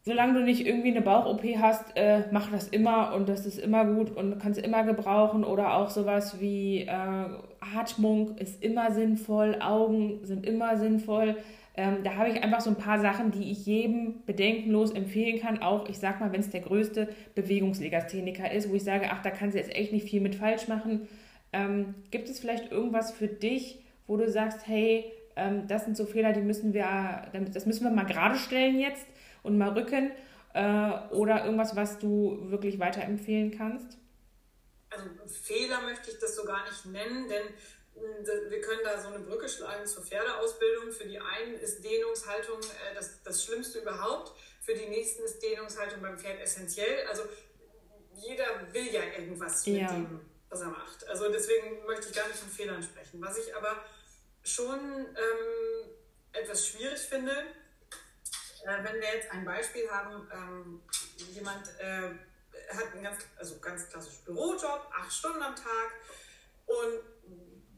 [0.00, 3.84] solange du nicht irgendwie eine Bauch-OP hast, äh, mach das immer und das ist immer
[3.84, 7.26] gut und kannst immer gebrauchen oder auch sowas wie äh,
[7.60, 11.36] Atmung ist immer sinnvoll, Augen sind immer sinnvoll
[11.74, 15.62] ähm, da habe ich einfach so ein paar Sachen, die ich jedem bedenkenlos empfehlen kann.
[15.62, 19.30] Auch, ich sag mal, wenn es der größte Bewegungslegastheniker ist, wo ich sage, ach, da
[19.30, 21.08] kannst du jetzt echt nicht viel mit falsch machen.
[21.54, 26.06] Ähm, gibt es vielleicht irgendwas für dich, wo du sagst, hey, ähm, das sind so
[26.06, 29.06] Fehler, die müssen wir, das müssen wir mal gerade stellen jetzt
[29.42, 30.12] und mal rücken?
[30.54, 33.98] Äh, oder irgendwas, was du wirklich weiterempfehlen kannst?
[34.90, 37.44] Also Fehler möchte ich das so gar nicht nennen, denn
[38.48, 40.92] wir können da so eine Brücke schlagen zur Pferdeausbildung.
[40.92, 44.32] Für die einen ist Dehnungshaltung äh, das, das Schlimmste überhaupt.
[44.60, 47.06] Für die nächsten ist Dehnungshaltung beim Pferd essentiell.
[47.08, 47.22] Also
[48.14, 49.82] jeder will ja irgendwas ja.
[49.82, 51.06] mit dem, was er macht.
[51.08, 53.20] Also deswegen möchte ich gar nicht von Fehlern sprechen.
[53.20, 53.84] Was ich aber
[54.42, 55.90] schon ähm,
[56.32, 57.32] etwas schwierig finde,
[58.64, 60.82] äh, wenn wir jetzt ein Beispiel haben, ähm,
[61.32, 62.10] jemand äh,
[62.74, 65.92] hat einen ganz, also ganz klassischen Bürojob, acht Stunden am Tag
[66.66, 67.00] und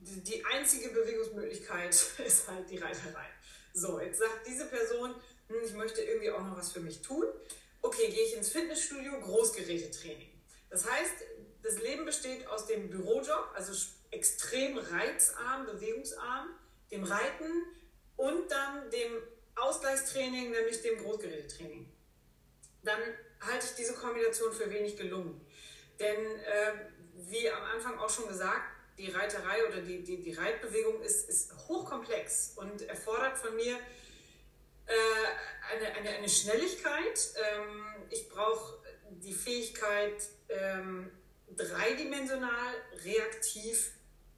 [0.01, 1.95] die einzige Bewegungsmöglichkeit
[2.27, 3.27] ist halt die Reiterei.
[3.73, 5.15] So, jetzt sagt diese Person,
[5.49, 7.27] hm, ich möchte irgendwie auch noch was für mich tun.
[7.83, 10.31] Okay, gehe ich ins Fitnessstudio, Großgerätetraining.
[10.71, 11.15] Das heißt,
[11.63, 13.73] das Leben besteht aus dem Bürojob, also
[14.15, 16.49] extrem reizarm, bewegungsarm,
[16.91, 17.51] dem Reiten
[18.17, 19.13] und dann dem
[19.57, 21.93] Ausgleichstraining, nämlich dem Großgerätetraining.
[22.83, 23.01] Dann
[23.41, 25.41] halte ich diese Kombination für wenig gelungen.
[25.99, 26.73] Denn äh,
[27.15, 28.63] wie am Anfang auch schon gesagt,
[28.99, 33.77] die Reiterei oder die, die, die Reitbewegung ist, ist hochkomplex und erfordert von mir
[34.87, 34.93] äh,
[35.73, 37.35] eine, eine, eine Schnelligkeit.
[37.37, 38.79] Ähm, ich brauche
[39.11, 41.11] die Fähigkeit, ähm,
[41.57, 43.93] dreidimensional, reaktiv,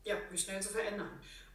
[0.07, 1.11] ja, mich schnell zu verändern.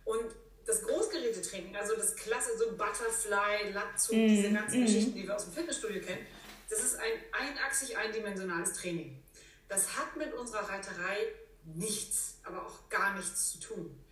[0.05, 0.35] Und
[0.65, 4.85] das Großgerätetraining, also das klasse, so Butterfly, Latzug, mm, diese ganzen mm.
[4.85, 6.25] Geschichten, die wir aus dem Fitnessstudio kennen,
[6.69, 9.21] das ist ein einachsig eindimensionales Training.
[9.67, 11.17] Das hat mit unserer Reiterei
[11.63, 14.03] nichts, aber auch gar nichts zu tun.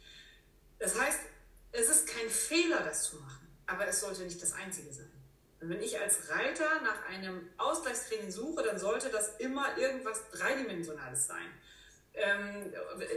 [0.79, 1.19] Das heißt,
[1.71, 5.11] es ist kein Fehler, das zu machen, aber es sollte nicht das Einzige sein.
[5.61, 11.27] Und wenn ich als Reiter nach einem Ausgleichstraining suche, dann sollte das immer irgendwas Dreidimensionales
[11.27, 11.47] sein.
[12.13, 12.73] Ähm,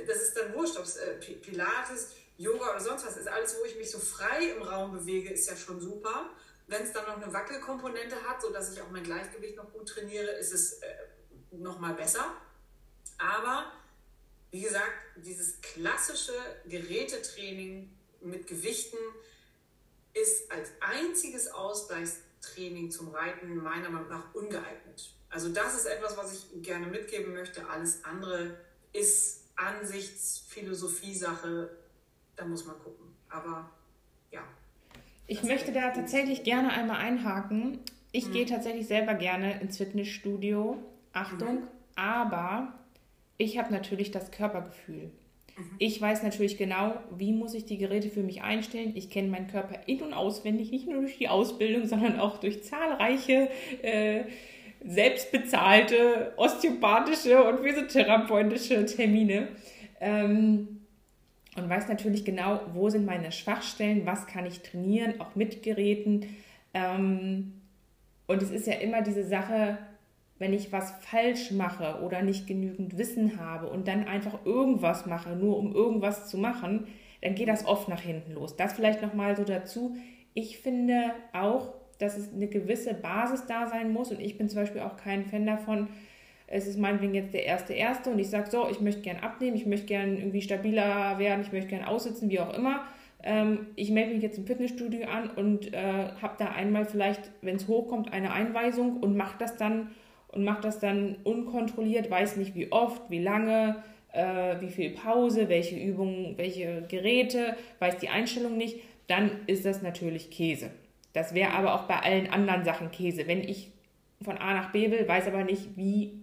[0.07, 3.29] das ist dann wurscht, ob es äh, Pilates, Yoga oder sonst was ist.
[3.29, 6.31] Alles, wo ich mich so frei im Raum bewege, ist ja schon super.
[6.67, 10.31] Wenn es dann noch eine Wackelkomponente hat, sodass ich auch mein Gleichgewicht noch gut trainiere,
[10.33, 10.87] ist es äh,
[11.51, 12.25] noch mal besser.
[13.19, 13.73] Aber
[14.51, 16.35] wie gesagt, dieses klassische
[16.67, 17.91] Gerätetraining
[18.21, 18.99] mit Gewichten
[20.15, 25.11] ist als einziges Ausgleichstraining zum Reiten meiner Meinung nach ungeeignet.
[25.31, 27.67] Also das ist etwas, was ich gerne mitgeben möchte.
[27.67, 28.59] Alles andere
[28.93, 31.71] ist Ansichts-, Philosophie-Sache.
[32.37, 33.07] Da muss man gucken.
[33.29, 33.71] Aber
[34.31, 34.43] ja.
[35.27, 37.79] Ich möchte da tatsächlich gerne einmal einhaken.
[38.13, 38.33] Ich mhm.
[38.33, 40.79] gehe tatsächlich selber gerne ins Fitnessstudio.
[41.13, 41.69] Achtung, mhm.
[41.95, 42.73] aber
[43.37, 45.11] ich habe natürlich das Körpergefühl.
[45.57, 45.71] Mhm.
[45.79, 48.93] Ich weiß natürlich genau, wie muss ich die Geräte für mich einstellen.
[48.95, 52.65] Ich kenne meinen Körper in- und auswendig, nicht nur durch die Ausbildung, sondern auch durch
[52.65, 53.51] zahlreiche
[53.83, 54.25] äh,
[54.85, 59.49] selbstbezahlte osteopathische und physiotherapeutische Termine.
[60.01, 60.83] Ähm,
[61.57, 66.27] und weiß natürlich genau, wo sind meine Schwachstellen, was kann ich trainieren, auch mit Geräten.
[66.73, 67.61] Ähm,
[68.27, 69.79] und es ist ja immer diese Sache,
[70.39, 75.37] wenn ich was falsch mache oder nicht genügend Wissen habe und dann einfach irgendwas mache,
[75.37, 76.89] nur um irgendwas zu machen,
[77.21, 78.57] dann geht das oft nach hinten los.
[78.57, 79.97] Das vielleicht nochmal so dazu.
[80.35, 84.61] Ich finde auch, dass es eine gewisse Basis da sein muss und ich bin zum
[84.61, 85.89] Beispiel auch kein Fan davon,
[86.47, 89.57] es ist meinetwegen jetzt der erste erste und ich sage so, ich möchte gern abnehmen,
[89.57, 92.85] ich möchte gern irgendwie stabiler werden, ich möchte gern aussitzen, wie auch immer.
[93.23, 97.57] Ähm, ich melde mich jetzt im Fitnessstudio an und äh, habe da einmal vielleicht, wenn
[97.57, 99.93] es hochkommt, eine Einweisung und mache das dann
[100.29, 103.83] und mache das dann unkontrolliert, weiß nicht wie oft, wie lange,
[104.13, 109.83] äh, wie viel Pause, welche Übungen, welche Geräte, weiß die Einstellung nicht, dann ist das
[109.83, 110.71] natürlich Käse.
[111.13, 113.27] Das wäre aber auch bei allen anderen Sachen Käse.
[113.27, 113.71] Wenn ich
[114.23, 116.23] von A nach B will, weiß aber nicht, wie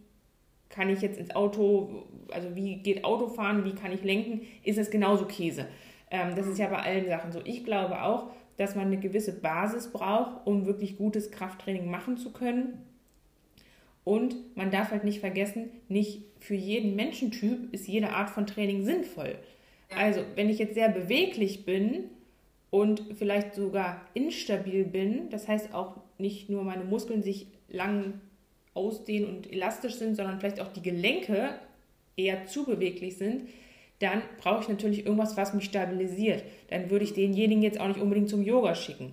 [0.69, 4.89] kann ich jetzt ins Auto, also wie geht Autofahren, wie kann ich lenken, ist es
[4.91, 5.67] genauso Käse.
[6.11, 7.41] Ähm, das ist ja bei allen Sachen so.
[7.43, 8.27] Ich glaube auch,
[8.57, 12.85] dass man eine gewisse Basis braucht, um wirklich gutes Krafttraining machen zu können.
[14.03, 18.83] Und man darf halt nicht vergessen, nicht für jeden Menschentyp ist jede Art von Training
[18.83, 19.35] sinnvoll.
[19.95, 22.05] Also, wenn ich jetzt sehr beweglich bin
[22.69, 28.21] und vielleicht sogar instabil bin, das heißt auch nicht nur meine Muskeln sich lang
[28.73, 31.55] ausdehnen und elastisch sind, sondern vielleicht auch die Gelenke
[32.15, 33.43] eher zu beweglich sind,
[33.99, 36.43] dann brauche ich natürlich irgendwas, was mich stabilisiert.
[36.69, 39.11] Dann würde ich denjenigen jetzt auch nicht unbedingt zum Yoga schicken.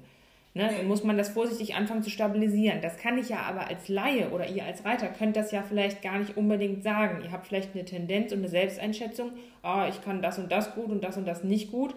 [0.54, 0.70] Ne?
[0.74, 2.80] Dann muss man das vorsichtig anfangen zu stabilisieren.
[2.80, 6.02] Das kann ich ja aber als Laie oder ihr als Reiter könnt das ja vielleicht
[6.02, 7.22] gar nicht unbedingt sagen.
[7.22, 9.32] Ihr habt vielleicht eine Tendenz und eine Selbsteinschätzung,
[9.62, 11.94] oh, ich kann das und das gut und das und das nicht gut.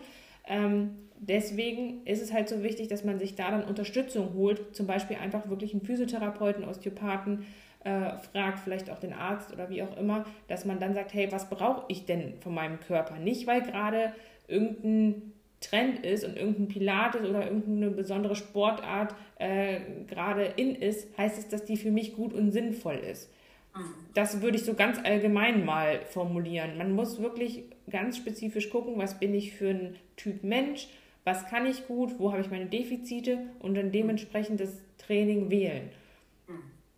[0.47, 4.88] Ähm, deswegen ist es halt so wichtig, dass man sich da dann Unterstützung holt, zum
[4.88, 7.45] Beispiel einfach wirklich einen Physiotherapeuten, Osteopathen,
[7.84, 11.32] äh, fragt, vielleicht auch den Arzt oder wie auch immer, dass man dann sagt, hey,
[11.32, 13.17] was brauche ich denn von meinem Körper?
[13.17, 14.13] Nicht, weil gerade
[14.47, 21.38] irgendein Trend ist und irgendein Pilates oder irgendeine besondere Sportart äh, gerade in ist, heißt
[21.38, 23.30] es, dass die für mich gut und sinnvoll ist.
[23.76, 23.93] Mhm.
[24.13, 26.78] Das würde ich so ganz allgemein mal formulieren.
[26.78, 30.88] Man muss wirklich ganz spezifisch gucken, was bin ich für ein Typ Mensch,
[31.30, 35.90] was kann ich gut, wo habe ich meine Defizite und dann dementsprechend das Training wählen.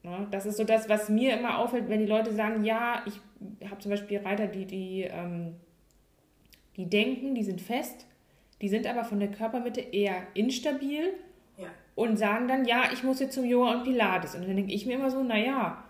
[0.04, 3.04] Ja, ne, das ist so das, was mir immer auffällt, wenn die Leute sagen, ja,
[3.06, 3.20] ich
[3.70, 5.56] habe zum Beispiel Reiter, die, die, ähm,
[6.78, 8.08] die denken, die sind fest,
[8.62, 11.14] die sind aber von der Körpermitte eher instabil
[11.58, 11.68] ja.
[11.96, 14.34] und sagen dann, ja, ich muss jetzt zum Yoga und Pilates.
[14.34, 15.84] Und dann denke ich mir immer so, naja,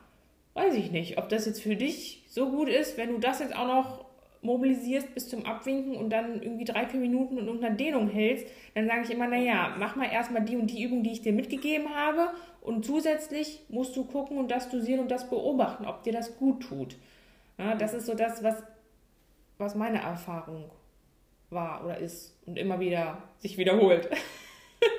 [0.55, 3.55] weiß ich nicht, ob das jetzt für dich so gut ist, wenn du das jetzt
[3.55, 4.00] auch noch
[4.41, 8.87] mobilisierst bis zum Abwinken und dann irgendwie drei, vier Minuten in irgendeiner Dehnung hältst, dann
[8.87, 11.93] sage ich immer, naja, mach mal erstmal die und die Übung, die ich dir mitgegeben
[11.93, 12.29] habe
[12.61, 16.63] und zusätzlich musst du gucken und das dosieren und das beobachten, ob dir das gut
[16.63, 16.95] tut.
[17.57, 18.63] Ja, das ist so das, was,
[19.57, 20.71] was meine Erfahrung
[21.51, 24.09] war oder ist und immer wieder sich wiederholt.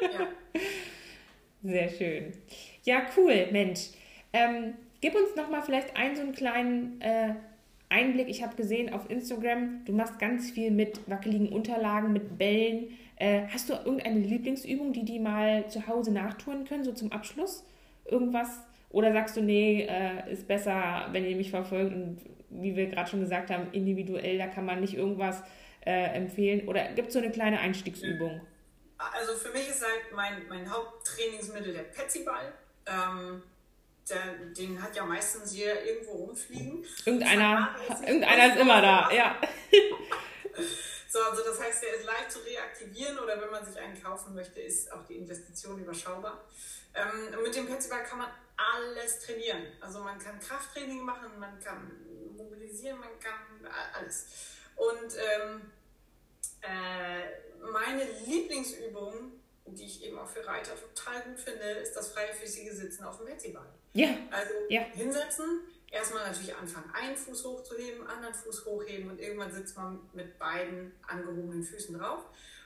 [0.01, 0.29] Ja.
[1.65, 2.33] Sehr schön.
[2.85, 3.91] Ja, cool, Mensch.
[4.33, 7.35] Ähm, gib uns noch mal vielleicht einen so einen kleinen äh,
[7.93, 8.29] Einblick.
[8.29, 12.97] Ich habe gesehen auf Instagram, du machst ganz viel mit wackeligen Unterlagen, mit Bällen.
[13.17, 17.65] Äh, hast du irgendeine Lieblingsübung, die die mal zu Hause nachtun können, so zum Abschluss?
[18.05, 18.49] Irgendwas?
[18.91, 22.19] Oder sagst du, nee, äh, ist besser, wenn ihr mich verfolgt und
[22.51, 25.43] wie wir gerade schon gesagt haben, individuell, da kann man nicht irgendwas
[25.87, 26.69] äh, empfehlen?
[26.69, 28.41] Oder gibt es so eine kleine Einstiegsübung?
[28.99, 32.53] Also für mich ist halt mein, mein Haupttrainingsmittel der Petsyball.
[32.87, 33.43] Ähm,
[34.09, 36.85] der, den hat ja meistens jeder irgendwo rumfliegen.
[37.05, 37.75] Irgendeiner,
[38.07, 39.41] irgendeiner ist immer da, ja.
[41.09, 44.35] so, also das heißt, der ist leicht zu reaktivieren oder wenn man sich einen kaufen
[44.35, 46.45] möchte, ist auch die Investition überschaubar.
[46.95, 49.67] Ähm, mit dem Petsyball kann man alles trainieren.
[49.81, 51.91] Also man kann Krafttraining machen, man kann
[52.37, 54.27] mobilisieren, man kann alles.
[54.77, 55.71] Und ähm,
[56.61, 62.73] äh, meine Lieblingsübung die ich eben auch für Reiter total gut finde, ist das freifüßige
[62.73, 63.69] Sitzen auf dem Petsyball.
[63.93, 64.09] Ja.
[64.31, 64.83] Also ja.
[64.95, 70.39] hinsetzen, erstmal natürlich anfangen, einen Fuß hochzuheben, anderen Fuß hochheben und irgendwann sitzt man mit
[70.39, 72.25] beiden angehobenen Füßen drauf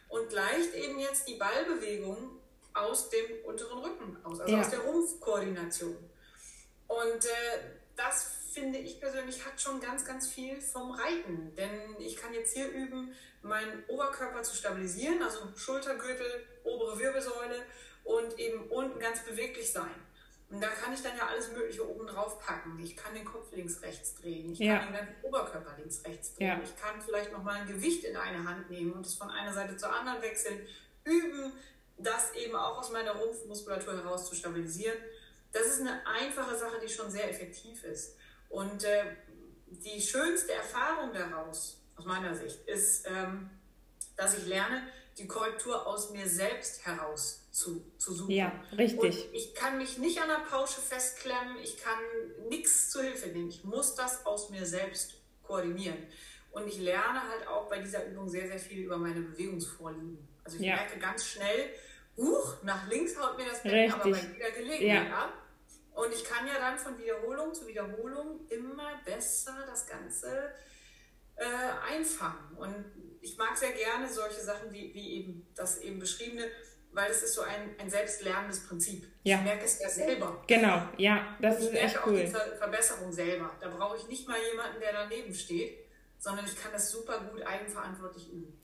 [0.09, 2.39] und gleicht eben jetzt die Ballbewegung
[2.74, 4.61] aus dem unteren Rücken aus, also ja.
[4.61, 5.97] aus der Rumpfkoordination.
[6.87, 7.59] Und äh,
[7.97, 11.55] das finde ich persönlich hat schon ganz, ganz viel vom Reiten.
[11.57, 13.12] Denn ich kann jetzt hier üben,
[13.43, 17.62] meinen Oberkörper zu stabilisieren, also Schultergürtel, obere Wirbelsäule
[18.05, 19.95] und eben unten ganz beweglich sein.
[20.49, 22.78] Und da kann ich dann ja alles Mögliche oben drauf packen.
[22.78, 24.53] Ich kann den Kopf links, rechts drehen.
[24.53, 24.78] Ich ja.
[24.78, 26.47] kann den ganzen Oberkörper links, rechts drehen.
[26.47, 26.61] Ja.
[26.62, 29.76] Ich kann vielleicht nochmal ein Gewicht in eine Hand nehmen und es von einer Seite
[29.76, 30.66] zur anderen wechseln.
[31.03, 31.53] Üben,
[31.99, 34.97] das eben auch aus meiner Rumpfmuskulatur heraus zu stabilisieren.
[35.53, 38.16] Das ist eine einfache Sache, die schon sehr effektiv ist.
[38.49, 39.16] Und äh,
[39.66, 43.51] die schönste Erfahrung daraus, aus meiner Sicht, ist, ähm,
[44.16, 44.86] dass ich lerne,
[45.18, 48.32] die Korrektur aus mir selbst heraus zu, zu suchen.
[48.32, 49.00] Ja, richtig.
[49.00, 51.98] Und ich kann mich nicht an der Pausche festklemmen, ich kann
[52.50, 53.48] nichts zu Hilfe nehmen.
[53.48, 55.96] Ich muss das aus mir selbst koordinieren.
[56.50, 60.18] Und ich lerne halt auch bei dieser Übung sehr, sehr viel über meine Bewegungsvorlieben.
[60.44, 60.76] Also ich ja.
[60.76, 61.70] merke ganz schnell,
[62.18, 65.18] huch, nach links haut mir das Becken aber bei jeder Gelegenheit ja.
[65.24, 65.32] ab.
[65.94, 70.52] Und ich kann ja dann von Wiederholung zu Wiederholung immer besser das Ganze
[71.36, 71.44] äh,
[71.90, 72.54] einfangen.
[72.59, 72.84] Und
[73.22, 76.50] ich mag sehr gerne solche Sachen wie, wie eben das eben beschriebene,
[76.97, 79.07] weil es ist so ein, ein selbstlernendes Prinzip.
[79.22, 79.36] Ja.
[79.36, 80.42] Ich merke es ja selber.
[80.47, 82.14] Genau, ja, das ist echt cool.
[82.14, 83.51] Ich merke auch die Ver Verbesserung selber.
[83.61, 85.76] Da brauche ich nicht mal jemanden, der daneben steht,
[86.18, 88.59] sondern ich kann das super gut eigenverantwortlich üben.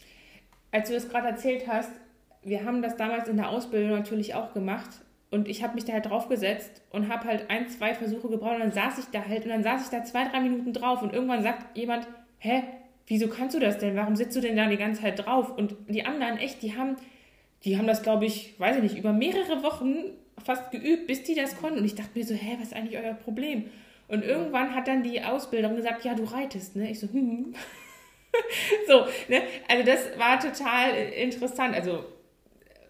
[0.70, 1.91] Als du das gerade erzählt hast,
[2.43, 4.91] wir haben das damals in der Ausbildung natürlich auch gemacht
[5.30, 8.61] und ich habe mich da halt draufgesetzt und habe halt ein, zwei Versuche gebraucht und
[8.61, 11.12] dann saß ich da halt und dann saß ich da zwei, drei Minuten drauf und
[11.12, 12.09] irgendwann sagt jemand,
[12.39, 12.64] hä,
[13.07, 13.95] wieso kannst du das denn?
[13.95, 15.51] Warum sitzt du denn da die ganze Zeit drauf?
[15.55, 16.97] Und die anderen echt, die haben
[17.65, 19.95] die haben das, glaube ich, weiß ich nicht, über mehrere Wochen
[20.45, 21.79] fast geübt, bis die das konnten.
[21.79, 23.71] Und ich dachte mir so, hä, was ist eigentlich euer Problem?
[24.09, 26.91] Und irgendwann hat dann die Ausbilderin gesagt, ja, du reitest, ne?
[26.91, 27.55] Ich so, hm.
[28.89, 29.43] so, ne?
[29.69, 31.75] Also das war total interessant.
[31.75, 32.05] Also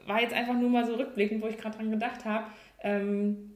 [0.06, 2.46] war jetzt einfach nur mal so rückblickend, wo ich gerade dran gedacht habe.
[2.82, 3.52] Ähm,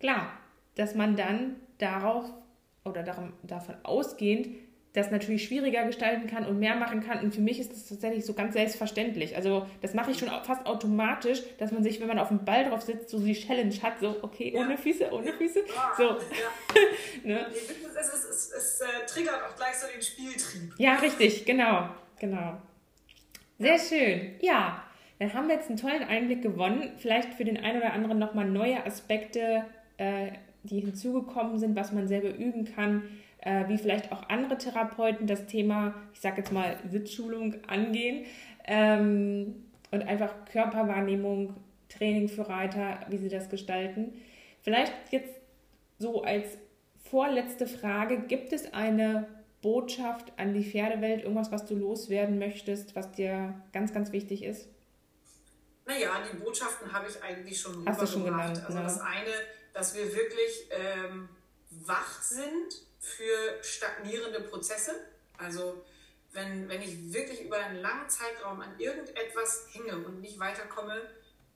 [0.00, 0.32] klar,
[0.74, 2.32] dass man dann darauf
[2.84, 4.48] oder darum, davon ausgehend
[4.94, 7.20] das natürlich schwieriger gestalten kann und mehr machen kann.
[7.20, 9.36] Und für mich ist das tatsächlich so ganz selbstverständlich.
[9.36, 12.68] Also das mache ich schon fast automatisch, dass man sich, wenn man auf dem Ball
[12.68, 14.60] drauf sitzt, so die Challenge hat, so okay, ja.
[14.60, 15.60] ohne Füße, ohne Füße.
[15.96, 16.04] So.
[16.04, 16.16] Ja.
[17.24, 17.46] ne?
[17.48, 20.74] es, es, es, es äh, triggert auch gleich so den Spieltrieb.
[20.78, 22.56] Ja, richtig, genau, genau.
[23.58, 24.36] Sehr schön.
[24.40, 24.84] Ja,
[25.18, 26.92] dann haben wir jetzt einen tollen Einblick gewonnen.
[26.96, 29.64] Vielleicht für den einen oder anderen nochmal neue Aspekte,
[29.98, 30.30] äh,
[30.62, 33.02] die hinzugekommen sind, was man selber üben kann
[33.48, 38.26] äh, wie vielleicht auch andere Therapeuten das Thema, ich sage jetzt mal, Sitzschulung angehen
[38.66, 41.56] ähm, und einfach Körperwahrnehmung,
[41.88, 44.12] Training für Reiter, wie sie das gestalten.
[44.60, 45.32] Vielleicht jetzt
[45.98, 46.58] so als
[47.10, 49.26] vorletzte Frage, gibt es eine
[49.62, 54.68] Botschaft an die Pferdewelt, irgendwas, was du loswerden möchtest, was dir ganz, ganz wichtig ist?
[55.86, 58.62] Naja, die Botschaften habe ich eigentlich schon Hast du schon genannt.
[58.62, 58.84] Also ne?
[58.84, 59.32] das eine,
[59.72, 61.30] dass wir wirklich ähm,
[61.70, 64.94] wach sind für stagnierende Prozesse.
[65.36, 65.84] Also
[66.32, 71.00] wenn, wenn ich wirklich über einen langen Zeitraum an irgendetwas hänge und nicht weiterkomme,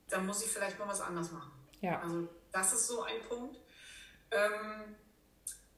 [0.09, 1.53] dann muss ich vielleicht mal was anderes machen.
[1.81, 2.01] Ja.
[2.01, 3.59] Also das ist so ein Punkt.
[4.31, 4.97] Ähm,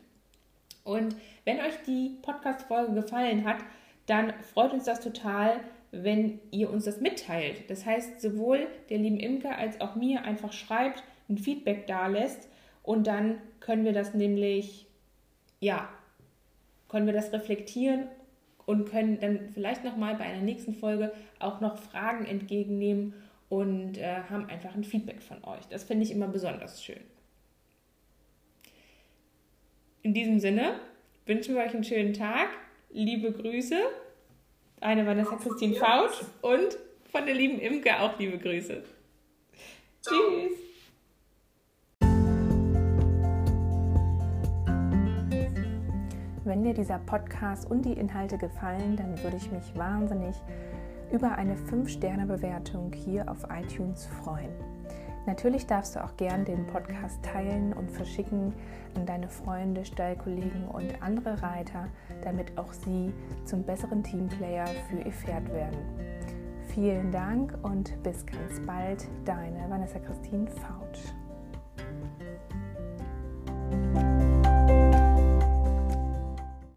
[0.84, 3.58] Und wenn euch die Podcast-Folge gefallen hat,
[4.06, 7.70] dann freut uns das total, wenn ihr uns das mitteilt.
[7.70, 12.48] Das heißt, sowohl der lieben Imke als auch mir einfach schreibt, ein Feedback da lässt
[12.82, 14.86] und dann können wir das nämlich,
[15.60, 15.88] ja,
[16.88, 18.08] können wir das reflektieren
[18.66, 23.14] und können dann vielleicht nochmal bei einer nächsten Folge auch noch Fragen entgegennehmen
[23.48, 25.64] und äh, haben einfach ein Feedback von euch.
[25.70, 27.00] Das finde ich immer besonders schön.
[30.02, 30.74] In diesem Sinne
[31.26, 32.48] wünschen wir euch einen schönen Tag.
[32.90, 33.76] Liebe Grüße.
[34.80, 36.78] Eine Vanessa Christine Faut und
[37.10, 38.82] von der lieben Imke auch liebe Grüße.
[40.02, 40.16] Ciao.
[40.16, 40.58] Tschüss.
[46.44, 50.36] Wenn dir dieser Podcast und die Inhalte gefallen, dann würde ich mich wahnsinnig
[51.10, 54.50] über eine 5-Sterne-Bewertung hier auf iTunes freuen.
[55.26, 58.52] Natürlich darfst du auch gern den Podcast teilen und verschicken
[58.94, 61.88] an deine Freunde, Stallkollegen und andere Reiter,
[62.22, 63.12] damit auch sie
[63.44, 65.78] zum besseren Teamplayer für ihr Pferd werden.
[66.68, 71.14] Vielen Dank und bis ganz bald, deine Vanessa Christine Fautsch.